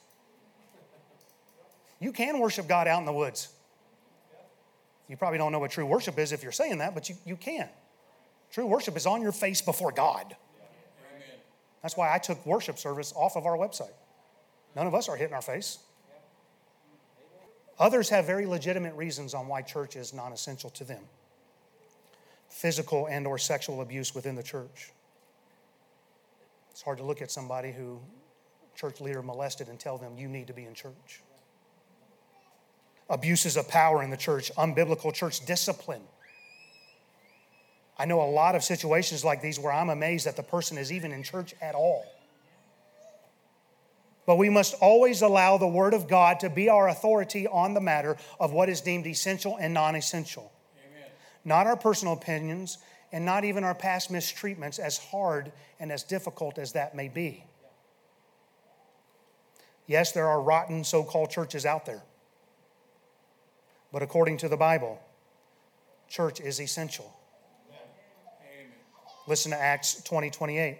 You 1.99 2.11
can 2.11 2.39
worship 2.39 2.67
God 2.67 2.87
out 2.87 2.99
in 2.99 3.05
the 3.05 3.13
woods. 3.13 3.49
You 5.07 5.17
probably 5.17 5.37
don't 5.37 5.51
know 5.51 5.59
what 5.59 5.71
true 5.71 5.85
worship 5.85 6.17
is 6.17 6.31
if 6.31 6.43
you're 6.43 6.51
saying 6.51 6.79
that, 6.79 6.93
but 6.93 7.09
you, 7.09 7.15
you 7.25 7.35
can. 7.35 7.69
True 8.51 8.65
worship 8.65 8.95
is 8.97 9.05
on 9.05 9.21
your 9.21 9.31
face 9.31 9.61
before 9.61 9.91
God. 9.91 10.35
That's 11.81 11.97
why 11.97 12.13
I 12.13 12.17
took 12.17 12.45
worship 12.45 12.77
service 12.77 13.13
off 13.15 13.35
of 13.35 13.45
our 13.45 13.57
website. 13.57 13.93
None 14.75 14.87
of 14.87 14.95
us 14.95 15.09
are 15.09 15.15
hitting 15.15 15.33
our 15.33 15.41
face. 15.41 15.79
Others 17.79 18.09
have 18.09 18.25
very 18.25 18.45
legitimate 18.45 18.95
reasons 18.95 19.33
on 19.33 19.47
why 19.47 19.61
church 19.61 19.95
is 19.95 20.13
non-essential 20.13 20.69
to 20.71 20.83
them. 20.83 21.03
Physical 22.53 23.07
and 23.07 23.27
or 23.27 23.37
sexual 23.37 23.81
abuse 23.81 24.13
within 24.15 24.35
the 24.35 24.43
church. 24.43 24.91
It's 26.71 26.81
hard 26.81 26.99
to 26.99 27.03
look 27.03 27.21
at 27.21 27.31
somebody 27.31 27.71
who 27.71 27.99
church 28.75 29.01
leader 29.01 29.21
molested 29.21 29.67
and 29.67 29.79
tell 29.79 29.97
them 29.97 30.17
you 30.17 30.27
need 30.27 30.47
to 30.47 30.53
be 30.53 30.65
in 30.65 30.73
church 30.73 31.21
abuses 33.09 33.57
of 33.57 33.67
power 33.67 34.03
in 34.03 34.09
the 34.09 34.17
church, 34.17 34.51
unbiblical 34.57 35.13
church 35.13 35.45
discipline. 35.45 36.01
I 37.97 38.05
know 38.05 38.21
a 38.21 38.29
lot 38.29 38.55
of 38.55 38.63
situations 38.63 39.23
like 39.23 39.41
these 39.41 39.59
where 39.59 39.71
I'm 39.71 39.89
amazed 39.89 40.25
that 40.25 40.35
the 40.35 40.43
person 40.43 40.77
is 40.77 40.91
even 40.91 41.11
in 41.11 41.23
church 41.23 41.53
at 41.61 41.75
all. 41.75 42.05
But 44.25 44.37
we 44.37 44.49
must 44.49 44.73
always 44.81 45.21
allow 45.21 45.57
the 45.57 45.67
Word 45.67 45.93
of 45.93 46.07
God 46.07 46.39
to 46.39 46.49
be 46.49 46.69
our 46.69 46.87
authority 46.87 47.45
on 47.45 47.73
the 47.73 47.81
matter 47.81 48.17
of 48.39 48.53
what 48.53 48.69
is 48.69 48.81
deemed 48.81 49.05
essential 49.05 49.57
and 49.57 49.73
non 49.73 49.95
essential. 49.95 50.51
Not 51.45 51.67
our 51.67 51.75
personal 51.75 52.13
opinions 52.13 52.77
and 53.11 53.25
not 53.25 53.43
even 53.43 53.63
our 53.63 53.75
past 53.75 54.11
mistreatments, 54.11 54.79
as 54.79 54.97
hard 54.97 55.51
and 55.79 55.91
as 55.91 56.03
difficult 56.03 56.57
as 56.57 56.71
that 56.71 56.95
may 56.95 57.07
be. 57.07 57.45
Yes, 59.85 60.11
there 60.11 60.27
are 60.27 60.41
rotten 60.41 60.83
so 60.83 61.03
called 61.03 61.29
churches 61.29 61.65
out 61.65 61.85
there. 61.85 62.01
But 63.91 64.01
according 64.01 64.37
to 64.37 64.49
the 64.49 64.57
Bible, 64.57 64.99
church 66.07 66.41
is 66.41 66.59
essential. 66.59 67.13
Amen. 67.69 68.71
Listen 69.27 69.51
to 69.51 69.57
Acts 69.57 70.01
20 70.03 70.31
28. 70.31 70.79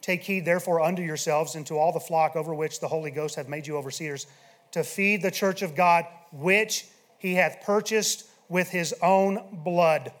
Take 0.00 0.22
heed, 0.22 0.44
therefore, 0.46 0.80
unto 0.80 1.02
yourselves 1.02 1.54
and 1.54 1.66
to 1.66 1.78
all 1.78 1.92
the 1.92 2.00
flock 2.00 2.34
over 2.34 2.54
which 2.54 2.80
the 2.80 2.88
Holy 2.88 3.10
Ghost 3.10 3.36
hath 3.36 3.48
made 3.48 3.66
you 3.66 3.76
overseers, 3.76 4.26
to 4.72 4.82
feed 4.82 5.20
the 5.20 5.30
church 5.30 5.62
of 5.62 5.74
God, 5.74 6.06
which 6.32 6.86
he 7.18 7.34
hath 7.34 7.62
purchased 7.62 8.29
with 8.50 8.68
his 8.68 8.94
own 9.00 9.62
blood. 9.64 10.12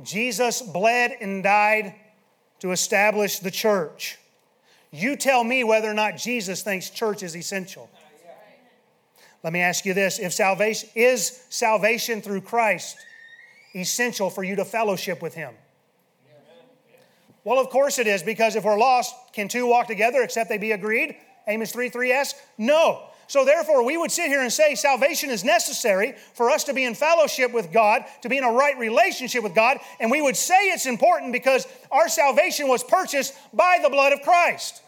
Jesus 0.00 0.62
bled 0.62 1.16
and 1.20 1.42
died 1.42 1.94
to 2.60 2.70
establish 2.70 3.40
the 3.40 3.50
church. 3.50 4.18
You 4.92 5.16
tell 5.16 5.42
me 5.42 5.64
whether 5.64 5.90
or 5.90 5.94
not 5.94 6.16
Jesus 6.16 6.62
thinks 6.62 6.90
church 6.90 7.24
is 7.24 7.34
essential. 7.34 7.90
Let 9.42 9.52
me 9.52 9.60
ask 9.60 9.84
you 9.84 9.94
this 9.94 10.20
if 10.20 10.32
salvation 10.32 10.88
is 10.94 11.42
salvation 11.48 12.22
through 12.22 12.42
Christ, 12.42 12.96
essential 13.74 14.30
for 14.30 14.44
you 14.44 14.54
to 14.56 14.64
fellowship 14.64 15.20
with 15.20 15.34
Him? 15.34 15.54
Well, 17.44 17.58
of 17.58 17.70
course 17.70 17.98
it 17.98 18.06
is, 18.06 18.22
because 18.22 18.54
if 18.54 18.62
we're 18.62 18.78
lost, 18.78 19.14
can 19.32 19.48
two 19.48 19.66
walk 19.66 19.88
together 19.88 20.22
except 20.22 20.48
they 20.48 20.58
be 20.58 20.72
agreed? 20.72 21.16
Amos 21.48 21.72
3 21.72 21.88
3 21.88 22.12
asks, 22.12 22.40
No. 22.56 23.08
So 23.26 23.44
therefore, 23.44 23.84
we 23.84 23.96
would 23.96 24.10
sit 24.10 24.26
here 24.26 24.42
and 24.42 24.52
say 24.52 24.74
salvation 24.74 25.30
is 25.30 25.44
necessary 25.44 26.14
for 26.34 26.50
us 26.50 26.64
to 26.64 26.74
be 26.74 26.84
in 26.84 26.94
fellowship 26.94 27.52
with 27.52 27.72
God, 27.72 28.04
to 28.22 28.28
be 28.28 28.38
in 28.38 28.44
a 28.44 28.52
right 28.52 28.78
relationship 28.78 29.42
with 29.42 29.54
God, 29.54 29.78
and 30.00 30.10
we 30.10 30.20
would 30.20 30.36
say 30.36 30.54
it's 30.54 30.86
important 30.86 31.32
because 31.32 31.66
our 31.90 32.08
salvation 32.08 32.68
was 32.68 32.84
purchased 32.84 33.34
by 33.52 33.78
the 33.82 33.90
blood 33.90 34.12
of 34.12 34.22
Christ. 34.22 34.82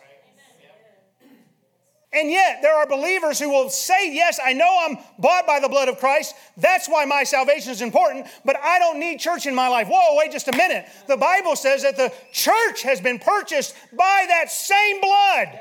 And 2.14 2.30
yet, 2.30 2.60
there 2.62 2.76
are 2.76 2.86
believers 2.86 3.40
who 3.40 3.50
will 3.50 3.68
say, 3.68 4.14
Yes, 4.14 4.38
I 4.42 4.52
know 4.52 4.72
I'm 4.82 4.98
bought 5.18 5.48
by 5.48 5.58
the 5.58 5.68
blood 5.68 5.88
of 5.88 5.98
Christ. 5.98 6.34
That's 6.56 6.88
why 6.88 7.04
my 7.04 7.24
salvation 7.24 7.72
is 7.72 7.82
important, 7.82 8.28
but 8.44 8.56
I 8.62 8.78
don't 8.78 9.00
need 9.00 9.18
church 9.18 9.46
in 9.46 9.54
my 9.54 9.66
life. 9.66 9.88
Whoa, 9.90 10.16
wait 10.16 10.30
just 10.30 10.46
a 10.46 10.56
minute. 10.56 10.86
The 11.08 11.16
Bible 11.16 11.56
says 11.56 11.82
that 11.82 11.96
the 11.96 12.12
church 12.32 12.82
has 12.82 13.00
been 13.00 13.18
purchased 13.18 13.74
by 13.92 14.26
that 14.28 14.52
same 14.52 15.00
blood. 15.00 15.60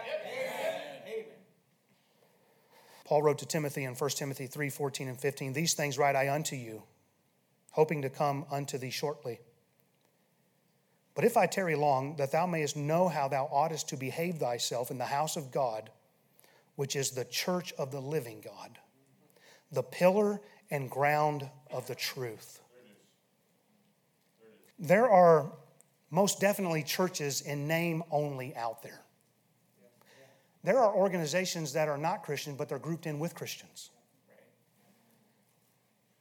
Paul 3.13 3.21
wrote 3.21 3.37
to 3.37 3.45
Timothy 3.45 3.83
in 3.83 3.93
1 3.93 4.09
Timothy 4.09 4.47
3 4.47 4.71
14 4.71 5.07
and 5.07 5.19
15, 5.19 5.53
These 5.53 5.75
things 5.75 5.99
write 5.99 6.15
I 6.15 6.33
unto 6.33 6.55
you, 6.55 6.81
hoping 7.69 8.01
to 8.01 8.09
come 8.09 8.43
unto 8.49 8.79
thee 8.79 8.89
shortly. 8.89 9.39
But 11.13 11.23
if 11.23 11.37
I 11.37 11.45
tarry 11.45 11.75
long, 11.75 12.15
that 12.15 12.31
thou 12.31 12.47
mayest 12.47 12.75
know 12.75 13.07
how 13.07 13.27
thou 13.27 13.47
oughtest 13.51 13.89
to 13.89 13.97
behave 13.97 14.37
thyself 14.37 14.89
in 14.89 14.97
the 14.97 15.05
house 15.05 15.37
of 15.37 15.51
God 15.51 15.91
which 16.75 16.95
is 16.95 17.11
the 17.11 17.25
church 17.25 17.71
of 17.73 17.91
the 17.91 17.99
living 18.01 18.41
God, 18.43 18.79
the 19.71 19.83
pillar 19.83 20.41
and 20.71 20.89
ground 20.89 21.47
of 21.69 21.85
the 21.85 21.93
truth. 21.93 22.61
There 24.79 25.07
are 25.07 25.53
most 26.09 26.39
definitely 26.39 26.81
churches 26.81 27.41
in 27.41 27.67
name 27.67 28.01
only 28.09 28.55
out 28.55 28.81
there. 28.81 29.02
There 30.63 30.79
are 30.79 30.93
organizations 30.93 31.73
that 31.73 31.89
are 31.89 31.97
not 31.97 32.23
Christian, 32.23 32.55
but 32.55 32.69
they're 32.69 32.79
grouped 32.79 33.05
in 33.05 33.19
with 33.19 33.35
Christians. 33.35 33.89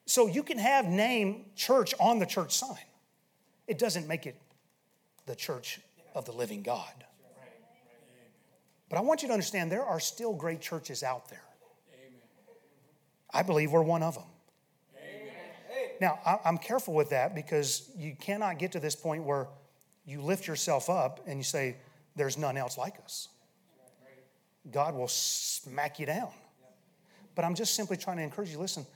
So 0.07 0.26
you 0.26 0.42
can 0.42 0.59
have 0.59 0.87
name 0.87 1.46
church 1.55 1.94
on 2.00 2.18
the 2.18 2.26
church 2.26 2.52
sign. 2.52 2.76
It 3.68 3.78
doesn't 3.78 4.09
make 4.09 4.26
it 4.26 4.37
the 5.26 5.37
church 5.37 5.81
of 6.14 6.24
the 6.24 6.33
living 6.33 6.62
God. 6.62 7.05
But 8.88 8.98
I 8.98 9.00
want 9.00 9.22
you 9.22 9.28
to 9.28 9.33
understand 9.33 9.72
there 9.72 9.85
are 9.85 10.00
still 10.00 10.35
great 10.35 10.61
churches 10.61 11.02
out 11.02 11.31
there. 11.31 11.44
I 13.33 13.42
believe 13.42 13.72
we're 13.72 13.81
one 13.81 14.02
of 14.02 14.14
them. 14.14 14.24
Now, 16.00 16.18
I'm 16.44 16.59
careful 16.59 16.94
with 16.94 17.11
that 17.11 17.35
because 17.35 17.90
you 17.96 18.16
cannot 18.20 18.59
get 18.59 18.72
to 18.72 18.81
this 18.81 18.96
point 18.96 19.22
where 19.22 19.46
you 20.05 20.20
lift 20.20 20.48
yourself 20.48 20.90
up 20.90 21.20
and 21.26 21.38
you 21.38 21.44
say, 21.44 21.76
There's 22.16 22.37
none 22.37 22.57
else 22.57 22.76
like 22.76 22.96
us. 23.05 23.28
God 24.70 24.94
will 24.94 25.09
smack 25.09 25.98
you 25.98 26.07
down. 26.07 26.31
But 27.35 27.44
I'm 27.44 27.55
just 27.55 27.75
simply 27.75 27.96
trying 27.96 28.18
to 28.18 28.22
encourage 28.22 28.51
you 28.51 28.59
listen, 28.59 28.87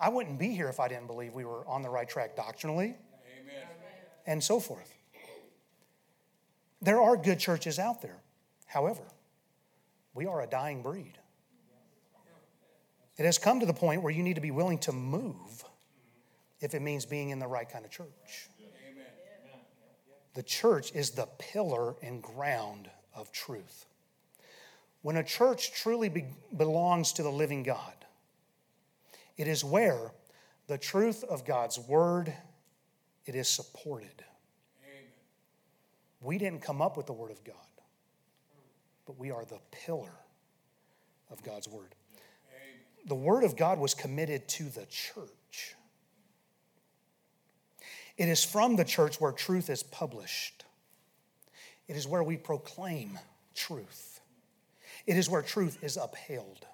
I 0.00 0.08
wouldn't 0.08 0.38
be 0.38 0.48
here 0.48 0.68
if 0.68 0.80
I 0.80 0.88
didn't 0.88 1.06
believe 1.06 1.34
we 1.34 1.44
were 1.44 1.66
on 1.66 1.82
the 1.82 1.90
right 1.90 2.08
track 2.08 2.36
doctrinally 2.36 2.96
Amen. 3.40 3.66
and 4.26 4.42
so 4.42 4.58
forth. 4.58 4.92
There 6.80 7.00
are 7.00 7.16
good 7.16 7.38
churches 7.38 7.78
out 7.78 8.02
there. 8.02 8.18
However, 8.66 9.02
we 10.14 10.26
are 10.26 10.42
a 10.42 10.46
dying 10.46 10.82
breed. 10.82 11.18
It 13.16 13.24
has 13.24 13.38
come 13.38 13.60
to 13.60 13.66
the 13.66 13.74
point 13.74 14.02
where 14.02 14.12
you 14.12 14.22
need 14.22 14.34
to 14.34 14.40
be 14.40 14.50
willing 14.50 14.78
to 14.78 14.92
move 14.92 15.64
if 16.60 16.74
it 16.74 16.80
means 16.80 17.04
being 17.04 17.30
in 17.30 17.38
the 17.38 17.46
right 17.46 17.68
kind 17.68 17.84
of 17.84 17.90
church. 17.90 18.48
The 20.34 20.42
church 20.42 20.92
is 20.94 21.10
the 21.10 21.26
pillar 21.38 21.94
and 22.02 22.22
ground 22.22 22.90
of 23.14 23.30
truth. 23.32 23.86
When 25.02 25.16
a 25.16 25.24
church 25.24 25.72
truly 25.72 26.08
be- 26.08 26.26
belongs 26.56 27.12
to 27.14 27.22
the 27.22 27.30
living 27.30 27.62
God, 27.62 27.94
it 29.36 29.48
is 29.48 29.64
where 29.64 30.12
the 30.68 30.78
truth 30.78 31.24
of 31.24 31.44
God's 31.44 31.78
word 31.78 32.32
it 33.24 33.34
is 33.34 33.48
supported. 33.48 34.24
Amen. 34.84 35.04
We 36.20 36.38
didn't 36.38 36.62
come 36.62 36.82
up 36.82 36.96
with 36.96 37.06
the 37.06 37.12
word 37.12 37.30
of 37.30 37.42
God 37.44 37.56
but 39.06 39.18
we 39.18 39.30
are 39.30 39.44
the 39.44 39.58
pillar 39.70 40.12
of 41.30 41.42
God's 41.42 41.68
word. 41.68 41.94
The 43.06 43.14
word 43.14 43.44
of 43.44 43.56
God 43.56 43.78
was 43.78 43.94
committed 43.94 44.48
to 44.48 44.64
the 44.64 44.86
church. 44.86 45.74
It 48.16 48.28
is 48.28 48.44
from 48.44 48.76
the 48.76 48.84
church 48.84 49.20
where 49.20 49.32
truth 49.32 49.68
is 49.68 49.82
published. 49.82 50.64
It 51.88 51.96
is 51.96 52.06
where 52.06 52.22
we 52.22 52.36
proclaim 52.36 53.18
truth. 53.54 54.11
It 55.06 55.16
is 55.16 55.28
where 55.28 55.42
truth 55.42 55.82
is 55.82 55.96
upheld. 55.96 56.66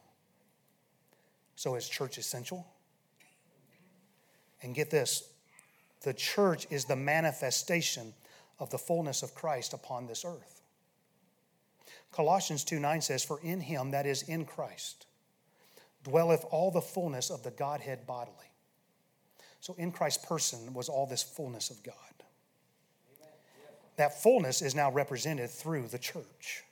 So 1.57 1.75
is 1.75 1.89
church 1.89 2.19
essential? 2.19 2.67
And 4.63 4.75
get 4.75 4.91
this 4.91 5.31
the 6.03 6.15
church 6.15 6.67
is 6.71 6.85
the 6.85 6.97
manifestation 6.97 8.15
of 8.59 8.71
the 8.71 8.79
fullness 8.79 9.23
of 9.23 9.35
Christ 9.35 9.73
upon 9.73 10.07
this 10.07 10.25
earth. 10.25 10.63
Colossians 12.13 12.65
2 12.65 12.79
9 12.79 13.01
says, 13.01 13.25
For 13.25 13.41
in 13.41 13.61
him, 13.61 13.91
that 13.91 14.07
is 14.07 14.23
in 14.23 14.45
Christ, 14.45 15.07
dwelleth 16.05 16.45
all 16.51 16.71
the 16.71 16.81
fullness 16.81 17.31
of 17.31 17.43
the 17.43 17.51
Godhead 17.51 18.07
bodily. 18.07 18.37
So 19.61 19.75
in 19.79 19.93
Christ's 19.93 20.25
person 20.25 20.73
was 20.73 20.89
all 20.89 21.07
this 21.07 21.23
fullness 21.23 21.71
of 21.71 21.83
God. 21.83 21.95
That 23.97 24.23
fullness 24.23 24.63
is 24.63 24.77
now 24.77 24.93
represented 24.93 25.51
through 25.51 25.89
the 25.89 25.99
church. 25.99 26.63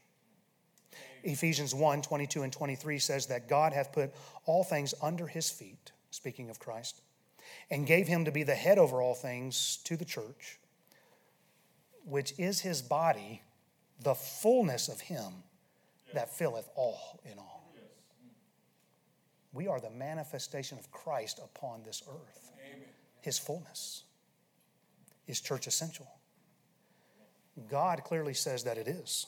Ephesians 1.25 1.75
1 1.75 2.03
22 2.03 2.43
and 2.43 2.53
23 2.53 2.99
says 2.99 3.27
that 3.27 3.49
God 3.49 3.73
hath 3.73 3.93
put 3.93 4.13
all 4.45 4.65
things 4.65 4.95
under 5.03 5.27
his 5.27 5.51
feet, 5.51 5.93
speaking 6.11 6.51
of 6.51 6.59
Christ, 6.59 7.01
and 7.71 7.87
gave 7.87 8.07
him 8.07 8.25
to 8.25 8.33
be 8.33 8.43
the 8.43 8.55
head 8.55 8.79
over 8.79 9.01
all 9.01 9.15
things 9.15 9.79
to 9.85 9.97
the 9.97 10.05
church, 10.05 10.59
which 12.05 12.33
is 12.39 12.61
his 12.61 12.83
body 12.83 13.43
the 14.01 14.15
fullness 14.15 14.89
of 14.89 15.01
Him 15.01 15.33
that 16.15 16.35
filleth 16.37 16.69
all 16.75 17.21
in 17.25 17.39
all. 17.39 17.75
We 19.53 19.69
are 19.69 19.81
the 19.81 19.91
manifestation 19.91 20.79
of 20.79 20.91
Christ 20.91 21.41
upon 21.43 21.83
this 21.83 22.03
earth, 22.09 22.53
His 23.23 23.39
fullness. 23.39 24.05
Is 25.27 25.41
church 25.41 25.67
essential? 25.67 26.07
God 27.69 28.05
clearly 28.05 28.35
says 28.35 28.65
that 28.65 28.77
it 28.77 28.87
is. 28.87 29.27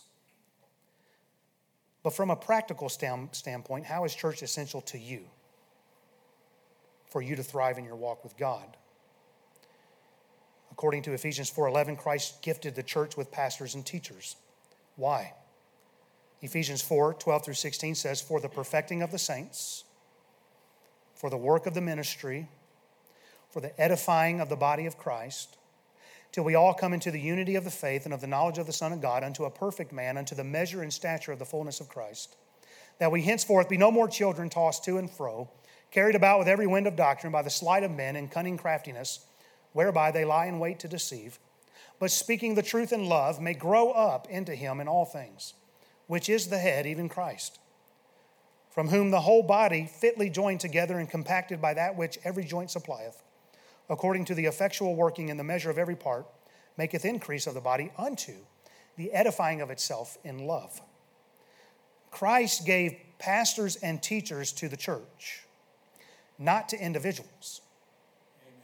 But 2.09 2.15
from 2.15 2.31
a 2.31 2.37
practical 2.37 2.89
stand, 2.89 3.29
standpoint, 3.33 3.85
how 3.85 4.07
is 4.07 4.15
church 4.15 4.43
essential 4.43 4.81
to 4.81 4.99
you? 4.99 5.27
For 7.11 7.21
you 7.21 7.37
to 7.37 7.43
thrive 7.43 7.77
in 7.77 7.85
your 7.85 7.97
walk 7.97 8.25
with 8.25 8.35
God. 8.39 8.79
According 10.73 11.03
to 11.03 11.13
Ephesians 11.13 11.51
4:11, 11.51 11.99
Christ 11.99 12.41
gifted 12.41 12.77
the 12.77 12.83
church 12.83 13.19
with 13.19 13.31
pastors 13.31 13.75
and 13.75 13.85
teachers. 13.85 14.37
Why? 14.97 15.35
Ephesians 16.41 16.81
4 16.81 17.13
12 17.13 17.45
through 17.45 17.53
16 17.53 17.95
says, 17.95 18.23
For 18.23 18.41
the 18.41 18.49
perfecting 18.49 19.03
of 19.03 19.11
the 19.13 19.19
saints, 19.19 19.85
for 21.15 21.29
the 21.29 21.37
work 21.37 21.67
of 21.67 21.75
the 21.75 21.83
ministry, 21.83 22.49
for 23.51 23.61
the 23.61 23.79
edifying 23.79 24.41
of 24.41 24.49
the 24.49 24.57
body 24.57 24.87
of 24.87 24.97
Christ, 24.97 25.58
till 26.33 26.45
we 26.45 26.55
all 26.55 26.75
come 26.75 26.93
into 26.93 27.11
the 27.11 27.21
unity 27.21 27.57
of 27.57 27.65
the 27.65 27.71
faith 27.71 28.05
and 28.05 28.15
of 28.15 28.21
the 28.21 28.27
knowledge 28.27 28.59
of 28.59 28.67
the 28.67 28.73
Son 28.73 28.93
of 28.93 29.01
God, 29.01 29.25
unto 29.25 29.45
a 29.45 29.51
perfect 29.51 29.93
man, 29.93 30.17
unto 30.17 30.35
the 30.35 30.45
measure 30.45 30.83
and 30.83 30.93
stature 30.93 31.33
of 31.33 31.39
the 31.39 31.45
fullness 31.45 31.81
of 31.81 31.89
Christ, 31.89 32.37
that 32.99 33.13
we 33.13 33.23
henceforth 33.23 33.69
be 33.69 33.77
no 33.77 33.91
more 33.91 34.09
children 34.09 34.51
tossed 34.51 34.85
to 34.85 34.99
and 34.99 35.11
fro, 35.11 35.49
carried 35.91 36.15
about 36.15 36.39
with 36.39 36.49
every 36.49 36.67
wind 36.67 36.87
of 36.87 36.97
doctrine 36.97 37.33
by 37.33 37.43
the 37.43 37.51
sleight 37.51 37.83
of 37.83 37.91
men 37.91 38.17
and 38.17 38.31
cunning 38.31 38.59
craftiness, 38.59 39.21
whereby 39.73 40.11
they 40.11 40.25
lie 40.25 40.47
in 40.47 40.59
wait 40.59 40.79
to 40.81 40.89
deceive. 40.89 41.39
But 41.99 42.11
speaking 42.11 42.55
the 42.55 42.63
truth 42.63 42.93
in 42.93 43.07
love, 43.07 43.41
may 43.41 43.55
grow 43.55 43.91
up 43.91 44.29
into 44.29 44.55
him 44.55 44.81
in 44.81 44.89
all 44.89 45.05
things, 45.05 45.55
which 46.07 46.29
is 46.29 46.49
the 46.49 46.59
head, 46.59 46.87
even 46.87 47.09
Christ, 47.09 47.59
from 48.71 48.89
whom 48.89 49.11
the 49.11 49.23
whole 49.23 49.43
body, 49.43 49.91
fitly 49.93 50.31
joined 50.31 50.61
together 50.61 50.99
and 50.99 51.11
compacted 51.11 51.61
by 51.61 51.75
that 51.75 51.97
which 51.97 52.19
every 52.23 52.45
joint 52.45 52.71
supplieth, 52.71 53.23
according 53.89 54.25
to 54.27 54.35
the 54.35 54.47
effectual 54.47 54.95
working 54.95 55.29
in 55.29 55.37
the 55.37 55.45
measure 55.45 55.71
of 55.71 55.79
every 55.79 55.97
part, 55.97 56.27
maketh 56.77 57.05
increase 57.05 57.47
of 57.47 57.55
the 57.55 57.61
body 57.61 57.91
unto 57.97 58.35
the 58.97 59.13
edifying 59.13 59.61
of 59.61 59.71
itself 59.71 60.19
in 60.25 60.47
love. 60.47 60.81
Christ 62.11 62.67
gave 62.67 62.97
pastors 63.19 63.77
and 63.77 64.03
teachers 64.03 64.53
to 64.53 64.69
the 64.69 64.77
church, 64.77 65.45
not 66.39 66.69
to 66.71 66.81
individuals. 66.81 67.61
Amen. 68.43 68.63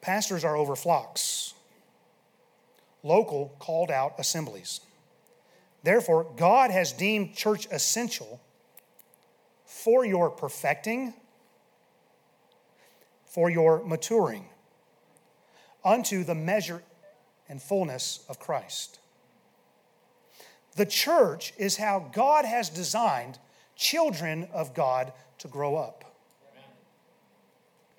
Pastors 0.00 0.44
are 0.44 0.56
over 0.56 0.76
flocks 0.76 1.54
local 3.02 3.54
called 3.58 3.90
out 3.90 4.14
assemblies. 4.18 4.80
Therefore, 5.82 6.26
God 6.36 6.70
has 6.70 6.92
deemed 6.92 7.34
church 7.34 7.66
essential 7.70 8.40
for 9.64 10.04
your 10.04 10.30
perfecting, 10.30 11.14
for 13.38 13.48
your 13.48 13.84
maturing, 13.84 14.44
unto 15.84 16.24
the 16.24 16.34
measure 16.34 16.82
and 17.48 17.62
fullness 17.62 18.24
of 18.28 18.40
Christ. 18.40 18.98
The 20.74 20.84
church 20.84 21.54
is 21.56 21.76
how 21.76 22.10
God 22.12 22.44
has 22.44 22.68
designed 22.68 23.38
children 23.76 24.48
of 24.52 24.74
God 24.74 25.12
to 25.38 25.46
grow 25.46 25.76
up. 25.76 26.16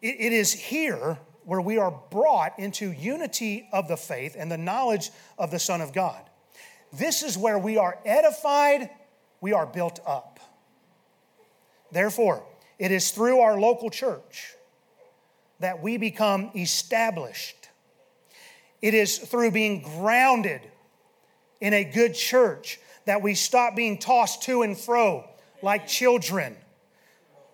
It, 0.01 0.17
it 0.19 0.33
is 0.33 0.51
here 0.51 1.17
where 1.45 1.61
we 1.61 1.77
are 1.77 1.97
brought 2.11 2.59
into 2.59 2.91
unity 2.91 3.69
of 3.71 3.87
the 3.87 3.95
faith 3.95 4.35
and 4.37 4.51
the 4.51 4.57
knowledge 4.57 5.09
of 5.37 5.51
the 5.51 5.59
Son 5.59 5.79
of 5.79 5.93
God. 5.93 6.21
This 6.91 7.23
is 7.23 7.37
where 7.37 7.57
we 7.57 7.77
are 7.77 7.97
edified, 8.03 8.89
we 9.39 9.53
are 9.53 9.65
built 9.65 10.01
up. 10.05 10.41
Therefore, 11.93 12.43
it 12.77 12.91
is 12.91 13.11
through 13.11 13.39
our 13.39 13.57
local 13.57 13.89
church 13.89 14.57
that 15.59 15.81
we 15.81 15.97
become 15.97 16.51
established. 16.55 17.69
It 18.81 18.93
is 18.93 19.17
through 19.17 19.51
being 19.51 19.81
grounded 19.81 20.61
in 21.59 21.73
a 21.73 21.83
good 21.83 22.15
church 22.15 22.79
that 23.05 23.21
we 23.21 23.35
stop 23.35 23.75
being 23.75 23.97
tossed 23.97 24.43
to 24.43 24.61
and 24.61 24.77
fro 24.77 25.25
like 25.61 25.87
children 25.87 26.55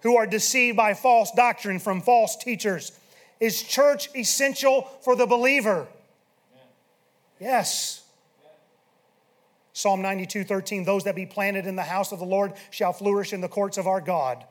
who 0.02 0.18
are 0.18 0.28
deceived 0.28 0.78
by 0.78 0.94
false 0.94 1.32
doctrine 1.32 1.80
from 1.80 2.02
false 2.02 2.36
teachers. 2.36 2.92
Is 3.40 3.64
church 3.64 4.10
essential 4.16 4.84
for 5.02 5.16
the 5.16 5.26
believer? 5.26 5.88
Yes. 7.40 8.04
Psalm 9.74 10.02
92 10.02 10.44
13, 10.46 10.86
those 10.86 11.04
that 11.04 11.16
be 11.16 11.26
planted 11.26 11.66
in 11.66 11.76
the 11.76 11.84
house 11.84 12.12
of 12.12 12.20
the 12.20 12.26
Lord 12.26 12.54
shall 12.70 12.94
flourish 12.94 13.34
in 13.34 13.42
the 13.42 13.50
courts 13.50 13.78
of 13.78 13.88
our 13.88 14.00
God. 14.00 14.46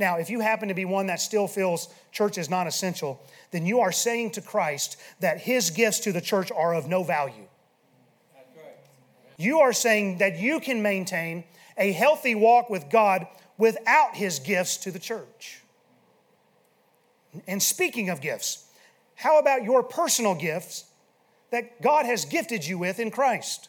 Now, 0.00 0.16
if 0.16 0.30
you 0.30 0.40
happen 0.40 0.68
to 0.68 0.74
be 0.74 0.86
one 0.86 1.08
that 1.08 1.20
still 1.20 1.46
feels 1.46 1.90
church 2.10 2.38
is 2.38 2.48
not 2.48 2.66
essential, 2.66 3.22
then 3.50 3.66
you 3.66 3.80
are 3.80 3.92
saying 3.92 4.30
to 4.32 4.40
Christ 4.40 4.96
that 5.20 5.42
his 5.42 5.68
gifts 5.68 6.00
to 6.00 6.12
the 6.12 6.22
church 6.22 6.50
are 6.50 6.74
of 6.74 6.88
no 6.88 7.02
value. 7.02 7.46
You 9.36 9.60
are 9.60 9.74
saying 9.74 10.18
that 10.18 10.38
you 10.38 10.58
can 10.58 10.80
maintain 10.80 11.44
a 11.76 11.92
healthy 11.92 12.34
walk 12.34 12.70
with 12.70 12.88
God 12.88 13.26
without 13.58 14.16
his 14.16 14.38
gifts 14.38 14.78
to 14.78 14.90
the 14.90 14.98
church. 14.98 15.60
And 17.46 17.62
speaking 17.62 18.08
of 18.08 18.22
gifts, 18.22 18.64
how 19.16 19.38
about 19.38 19.64
your 19.64 19.82
personal 19.82 20.34
gifts 20.34 20.86
that 21.50 21.82
God 21.82 22.06
has 22.06 22.24
gifted 22.24 22.66
you 22.66 22.78
with 22.78 22.98
in 23.00 23.10
Christ? 23.10 23.68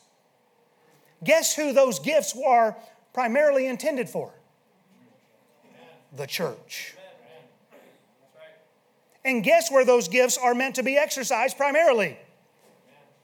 Guess 1.25 1.55
who 1.55 1.73
those 1.73 1.99
gifts 1.99 2.37
are 2.45 2.77
primarily 3.13 3.67
intended 3.67 4.09
for? 4.09 4.33
The 6.15 6.27
church. 6.27 6.95
And 9.23 9.43
guess 9.43 9.71
where 9.71 9.85
those 9.85 10.07
gifts 10.07 10.37
are 10.37 10.55
meant 10.55 10.75
to 10.75 10.83
be 10.83 10.97
exercised 10.97 11.57
primarily? 11.57 12.17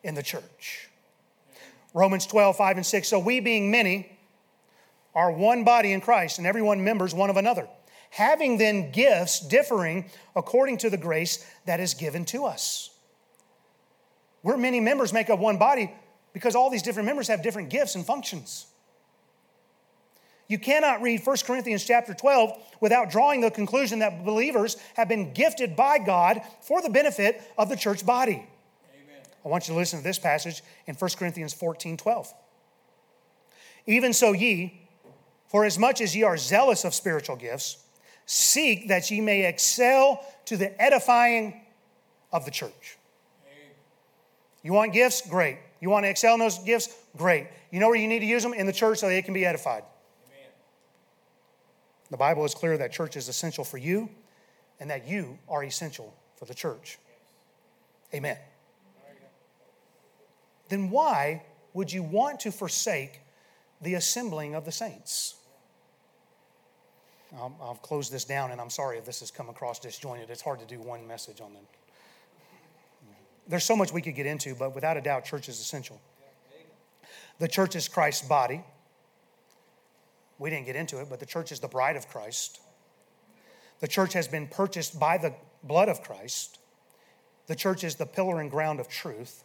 In 0.04 0.15
the 0.15 0.23
church. 0.23 0.89
Romans 1.93 2.28
12, 2.28 2.56
5 2.56 2.78
and 2.78 2.86
6. 2.86 3.08
So 3.08 3.19
we, 3.19 3.39
being 3.39 3.71
many, 3.71 4.17
are 5.15 5.32
one 5.32 5.63
body 5.63 5.93
in 5.93 6.02
Christ, 6.02 6.38
and 6.38 6.45
everyone 6.45 6.84
members 6.84 7.15
one 7.15 7.32
of 7.32 7.38
another. 7.38 7.67
Having 8.12 8.60
then 8.60 8.91
gifts 8.91 9.39
differing 9.39 10.06
according 10.36 10.78
to 10.80 10.89
the 10.89 10.97
grace 10.97 11.45
that 11.65 11.80
is 11.80 11.95
given 11.95 12.23
to 12.26 12.45
us. 12.45 12.91
We're 14.43 14.58
many 14.58 14.80
members 14.80 15.12
make 15.12 15.30
up 15.30 15.39
one 15.39 15.58
body 15.58 15.91
because 16.34 16.56
all 16.56 16.69
these 16.69 16.84
different 16.84 17.08
members 17.08 17.28
have 17.28 17.41
different 17.41 17.69
gifts 17.69 17.95
and 17.95 18.06
functions. 18.06 18.67
You 20.47 20.57
cannot 20.57 21.01
read 21.01 21.25
1 21.25 21.38
Corinthians 21.45 21.83
chapter 21.83 22.13
12 22.13 22.51
without 22.79 23.12
drawing 23.12 23.41
the 23.41 23.51
conclusion 23.51 23.99
that 23.99 24.23
believers 24.23 24.77
have 24.95 25.10
been 25.10 25.33
gifted 25.33 25.75
by 25.75 25.99
God 25.99 26.41
for 26.62 26.81
the 26.81 26.89
benefit 26.89 27.41
of 27.57 27.69
the 27.69 27.75
church 27.75 28.05
body. 28.05 28.47
I 29.43 29.49
want 29.49 29.67
you 29.67 29.73
to 29.73 29.77
listen 29.77 29.99
to 29.99 30.03
this 30.03 30.19
passage 30.19 30.62
in 30.88 30.95
1 30.95 31.12
Corinthians 31.17 31.53
14 31.53 31.97
12. 31.97 32.33
Even 33.86 34.12
so, 34.13 34.33
ye, 34.33 34.88
for 35.47 35.63
as 35.63 35.79
much 35.79 36.01
as 36.01 36.15
ye 36.15 36.23
are 36.23 36.38
zealous 36.38 36.83
of 36.83 36.93
spiritual 36.93 37.38
gifts, 37.38 37.77
seek 38.25 38.89
that 38.89 39.10
ye 39.10 39.21
may 39.21 39.45
excel 39.45 40.25
to 40.45 40.57
the 40.57 40.81
edifying 40.81 41.62
of 42.33 42.43
the 42.43 42.51
church. 42.51 42.97
You 44.63 44.73
want 44.73 44.91
gifts? 44.91 45.21
Great. 45.29 45.60
You 45.79 45.89
want 45.89 46.03
to 46.03 46.10
excel 46.10 46.33
in 46.33 46.41
those 46.41 46.60
gifts? 46.60 46.93
Great. 47.15 47.47
You 47.71 47.79
know 47.79 47.88
where 47.88 47.95
you 47.95 48.07
need 48.07 48.19
to 48.19 48.25
use 48.25 48.43
them? 48.43 48.53
In 48.53 48.65
the 48.65 48.73
church 48.73 48.97
so 48.99 49.07
they 49.07 49.21
can 49.21 49.33
be 49.33 49.45
edified. 49.45 49.83
The 52.09 52.17
Bible 52.17 52.45
is 52.45 52.53
clear 52.53 52.77
that 52.77 52.91
church 52.91 53.15
is 53.17 53.27
essential 53.27 53.63
for 53.63 53.77
you 53.77 54.09
and 54.79 54.89
that 54.89 55.07
you 55.07 55.39
are 55.49 55.63
essential 55.63 56.13
for 56.35 56.45
the 56.45 56.53
church. 56.53 56.99
Amen 58.13 58.37
then 60.69 60.89
why 60.89 61.43
would 61.73 61.91
you 61.91 62.03
want 62.03 62.39
to 62.41 62.51
forsake 62.51 63.21
the 63.81 63.95
assembling 63.95 64.55
of 64.55 64.65
the 64.65 64.71
saints? 64.71 65.35
I'll, 67.35 67.55
I'll, 67.61 67.75
close 67.75 68.09
this 68.09 68.23
down, 68.23 68.51
and 68.51 68.61
I'm 68.61 68.69
sorry 68.69 68.97
if 68.97 69.05
this 69.05 69.19
has 69.19 69.31
come 69.31 69.49
across 69.49 69.79
disjointed. 69.79 70.29
It's 70.29 70.41
hard 70.41 70.59
to 70.59 70.65
do 70.65 70.79
one 70.79 71.05
message 71.05 71.41
on 71.41 71.53
them. 71.53 71.63
There's 73.49 73.65
so 73.65 73.75
much 73.75 73.91
we 73.91 74.01
could 74.01 74.15
get 74.15 74.25
into, 74.25 74.55
but 74.55 74.73
without 74.73 74.97
a 74.97 75.01
doubt, 75.01 75.25
church 75.25 75.49
is 75.49 75.59
essential. 75.59 75.99
The 77.39 77.47
church 77.47 77.75
is 77.75 77.87
Christ's 77.87 78.27
body. 78.27 78.63
We 80.39 80.50
didn't 80.50 80.65
get 80.65 80.76
into 80.76 81.00
it, 81.02 81.10
but 81.10 81.19
the 81.19 81.26
church 81.26 81.52
is 81.52 81.60
the 81.60 81.67
bride 81.67 81.95
of 81.95 82.08
Christ. 82.08 82.62
The 83.80 83.88
church 83.88 84.13
has 84.13 84.28
been 84.28 84.47
purchased 84.47 85.00
by 85.00 85.17
the 85.17 85.34
blood 85.63 85.89
of 85.89 86.02
Christ. 86.02 86.60
The 87.47 87.56
church 87.56 87.84
is 87.84 87.95
the 87.95 88.06
pillar 88.06 88.39
and 88.39 88.52
ground 88.52 88.80
of 88.80 88.88
truth. 88.88 89.43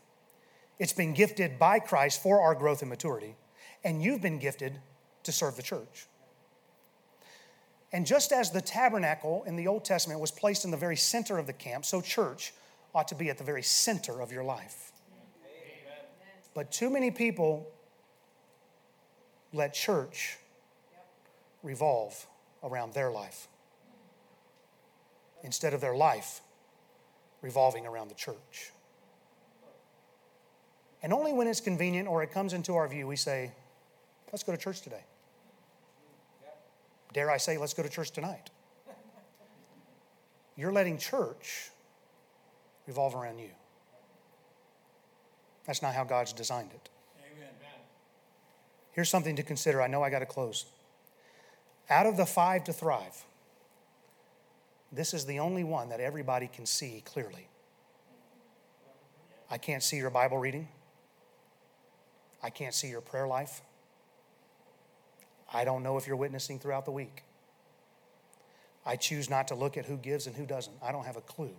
It's 0.78 0.92
been 0.92 1.14
gifted 1.14 1.58
by 1.58 1.78
Christ 1.78 2.22
for 2.22 2.40
our 2.40 2.54
growth 2.54 2.82
and 2.82 2.90
maturity, 2.90 3.36
and 3.84 4.02
you've 4.02 4.20
been 4.20 4.38
gifted 4.38 4.80
to 5.22 5.32
serve 5.32 5.56
the 5.56 5.62
church. 5.62 6.06
And 7.92 8.06
just 8.06 8.32
as 8.32 8.50
the 8.50 8.62
tabernacle 8.62 9.44
in 9.46 9.56
the 9.56 9.66
Old 9.66 9.84
Testament 9.84 10.18
was 10.18 10.30
placed 10.30 10.64
in 10.64 10.70
the 10.70 10.78
very 10.78 10.96
center 10.96 11.38
of 11.38 11.46
the 11.46 11.52
camp, 11.52 11.84
so 11.84 12.00
church 12.00 12.52
ought 12.94 13.08
to 13.08 13.14
be 13.14 13.28
at 13.28 13.38
the 13.38 13.44
very 13.44 13.62
center 13.62 14.20
of 14.20 14.32
your 14.32 14.44
life. 14.44 14.92
Amen. 15.44 16.04
But 16.54 16.72
too 16.72 16.90
many 16.90 17.10
people 17.10 17.70
let 19.52 19.74
church 19.74 20.38
revolve 21.62 22.26
around 22.62 22.94
their 22.94 23.10
life 23.10 23.48
instead 25.42 25.74
of 25.74 25.80
their 25.80 25.96
life 25.96 26.40
revolving 27.40 27.86
around 27.86 28.08
the 28.08 28.14
church. 28.14 28.70
And 31.02 31.12
only 31.12 31.32
when 31.32 31.48
it's 31.48 31.60
convenient 31.60 32.08
or 32.08 32.22
it 32.22 32.30
comes 32.30 32.52
into 32.52 32.76
our 32.76 32.86
view, 32.86 33.06
we 33.08 33.16
say, 33.16 33.50
let's 34.32 34.44
go 34.44 34.52
to 34.52 34.58
church 34.58 34.82
today. 34.82 35.04
Dare 37.12 37.30
I 37.30 37.36
say, 37.36 37.58
let's 37.58 37.74
go 37.74 37.82
to 37.82 37.88
church 37.88 38.12
tonight. 38.12 38.50
You're 40.56 40.72
letting 40.72 40.98
church 40.98 41.70
revolve 42.86 43.14
around 43.14 43.38
you. 43.38 43.50
That's 45.66 45.82
not 45.82 45.94
how 45.94 46.04
God's 46.04 46.32
designed 46.32 46.70
it. 46.72 46.88
Amen. 47.18 47.48
Here's 48.92 49.08
something 49.08 49.36
to 49.36 49.42
consider. 49.42 49.82
I 49.82 49.86
know 49.86 50.02
I 50.02 50.10
got 50.10 50.20
to 50.20 50.26
close. 50.26 50.66
Out 51.92 52.06
of 52.06 52.16
the 52.16 52.24
five 52.24 52.64
to 52.64 52.72
thrive, 52.72 53.22
this 54.90 55.12
is 55.12 55.26
the 55.26 55.40
only 55.40 55.62
one 55.62 55.90
that 55.90 56.00
everybody 56.00 56.48
can 56.48 56.64
see 56.64 57.02
clearly. 57.04 57.48
I 59.50 59.58
can't 59.58 59.82
see 59.82 59.98
your 59.98 60.08
Bible 60.08 60.38
reading. 60.38 60.68
I 62.42 62.48
can't 62.48 62.72
see 62.72 62.88
your 62.88 63.02
prayer 63.02 63.26
life. 63.26 63.60
I 65.52 65.64
don't 65.64 65.82
know 65.82 65.98
if 65.98 66.06
you're 66.06 66.16
witnessing 66.16 66.58
throughout 66.58 66.86
the 66.86 66.90
week. 66.92 67.24
I 68.86 68.96
choose 68.96 69.28
not 69.28 69.48
to 69.48 69.54
look 69.54 69.76
at 69.76 69.84
who 69.84 69.98
gives 69.98 70.26
and 70.26 70.34
who 70.34 70.46
doesn't. 70.46 70.74
I 70.82 70.92
don't 70.92 71.04
have 71.04 71.18
a 71.18 71.20
clue 71.20 71.54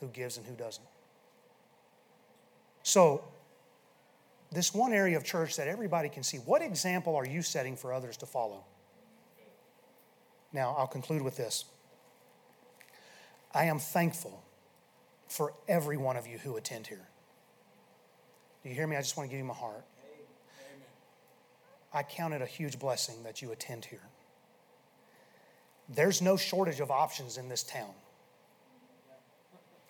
who 0.00 0.06
gives 0.06 0.38
and 0.38 0.46
who 0.46 0.54
doesn't. 0.54 0.86
So, 2.82 3.24
this 4.50 4.72
one 4.72 4.94
area 4.94 5.18
of 5.18 5.24
church 5.24 5.56
that 5.56 5.68
everybody 5.68 6.08
can 6.08 6.22
see, 6.22 6.38
what 6.38 6.62
example 6.62 7.14
are 7.14 7.26
you 7.26 7.42
setting 7.42 7.76
for 7.76 7.92
others 7.92 8.16
to 8.16 8.26
follow? 8.26 8.64
Now, 10.52 10.74
I'll 10.78 10.86
conclude 10.86 11.22
with 11.22 11.36
this. 11.36 11.64
I 13.52 13.64
am 13.64 13.78
thankful 13.78 14.42
for 15.28 15.52
every 15.66 15.96
one 15.96 16.16
of 16.16 16.26
you 16.26 16.38
who 16.38 16.56
attend 16.56 16.86
here. 16.86 17.08
Do 18.62 18.68
you 18.68 18.74
hear 18.74 18.86
me? 18.86 18.96
I 18.96 19.00
just 19.00 19.16
want 19.16 19.28
to 19.28 19.30
give 19.30 19.38
you 19.38 19.44
my 19.44 19.54
heart. 19.54 19.84
Amen. 20.04 20.86
I 21.92 22.02
count 22.02 22.34
it 22.34 22.42
a 22.42 22.46
huge 22.46 22.78
blessing 22.78 23.22
that 23.24 23.42
you 23.42 23.52
attend 23.52 23.84
here. 23.84 24.08
There's 25.88 26.20
no 26.20 26.36
shortage 26.36 26.80
of 26.80 26.90
options 26.90 27.38
in 27.38 27.48
this 27.48 27.62
town. 27.62 27.92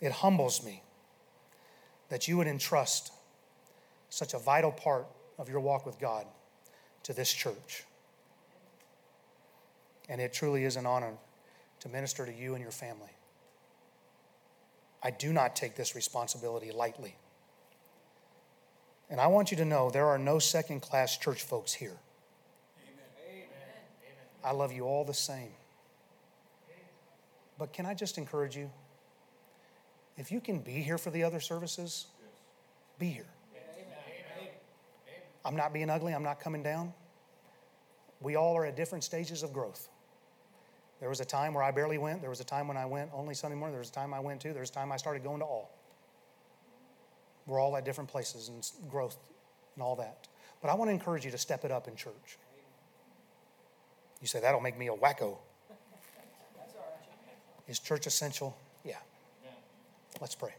It 0.01 0.13
humbles 0.13 0.65
me 0.65 0.83
that 2.09 2.29
you 2.29 2.37
would 2.37 2.47
entrust 2.47 3.13
such 4.11 4.33
a 4.33 4.39
vital 4.39 4.71
part 4.71 5.07
of 5.39 5.49
your 5.49 5.61
walk 5.61 5.85
with 5.85 5.99
God 5.99 6.27
to 7.03 7.13
this 7.13 7.33
church. 7.33 7.85
And 10.09 10.21
it 10.21 10.33
truly 10.33 10.65
is 10.65 10.77
an 10.77 10.87
honor 10.87 11.13
to 11.81 11.89
minister 11.89 12.25
to 12.25 12.33
you 12.33 12.55
and 12.55 12.63
your 12.63 12.73
family. 12.73 13.11
I 15.03 15.11
do 15.11 15.33
not 15.33 15.55
take 15.55 15.77
this 15.77 15.95
responsibility 15.95 16.73
lightly. 16.73 17.15
And 19.11 19.21
I 19.21 19.27
want 19.29 19.51
you 19.51 19.57
to 19.59 19.65
know 19.65 19.91
there 19.91 20.07
are 20.07 20.19
no 20.19 20.39
second 20.39 20.81
class 20.81 21.17
church 21.17 21.43
folks 21.43 21.73
here. 21.73 21.97
Amen. 22.83 23.05
Amen. 23.31 23.49
I 24.45 24.53
love 24.53 24.73
you 24.73 24.85
all 24.85 25.05
the 25.05 25.15
same. 25.15 25.51
But 27.59 27.73
can 27.73 27.87
I 27.87 27.95
just 27.95 28.19
encourage 28.19 28.57
you? 28.57 28.71
If 30.17 30.31
you 30.31 30.41
can 30.41 30.61
be 30.61 30.73
here 30.73 30.99
for 30.99 31.11
the 31.11 31.25
other 31.25 31.41
services, 31.41 32.07
be 32.99 33.09
here. 33.09 33.27
I'm 35.45 35.57
not 35.57 35.73
being 35.73 35.89
ugly, 35.89 36.13
I'm 36.13 36.23
not 36.23 36.41
coming 36.41 36.63
down. 36.63 36.93
We 38.21 38.37
all 38.37 38.57
are 38.57 38.67
at 38.67 38.77
different 38.77 39.05
stages 39.05 39.43
of 39.43 39.53
growth. 39.53 39.89
There 41.01 41.09
was 41.09 41.21
a 41.21 41.25
time 41.25 41.55
where 41.55 41.63
I 41.63 41.71
barely 41.71 41.99
went. 41.99 42.21
There 42.21 42.31
was 42.31 42.41
a 42.41 42.45
time 42.45 42.67
when 42.67 42.77
I 42.77 42.85
went 42.85 43.11
only 43.15 43.35
Sunday 43.35 43.57
morning. 43.57 43.73
There 43.73 43.81
was 43.81 43.91
a 43.91 43.93
time 43.93 44.13
I 44.13 44.21
went 44.21 44.41
to. 44.43 44.53
There 44.53 44.61
was 44.61 44.71
a 44.71 44.73
time 44.73 44.91
I 44.91 44.97
started 44.97 45.23
going 45.23 45.39
to 45.41 45.45
all. 45.45 45.71
We're 47.47 47.61
all 47.61 47.77
at 47.77 47.85
different 47.85 48.11
places 48.11 48.49
and 48.49 48.91
growth 48.91 49.17
and 49.75 49.83
all 49.83 49.97
that. 49.97 50.27
But 50.61 50.71
I 50.71 50.75
want 50.75 50.89
to 50.89 50.93
encourage 50.93 51.25
you 51.25 51.31
to 51.31 51.39
step 51.39 51.65
it 51.65 51.71
up 51.71 51.89
in 51.89 51.95
church. 51.95 52.39
You 54.21 54.27
say, 54.27 54.41
that'll 54.41 54.61
make 54.61 54.77
me 54.77 54.89
a 54.89 54.93
wacko. 54.93 55.39
Is 57.69 57.79
church 57.79 58.07
essential? 58.07 58.57
Yeah. 58.85 58.97
Let's 60.21 60.35
pray. 60.35 60.55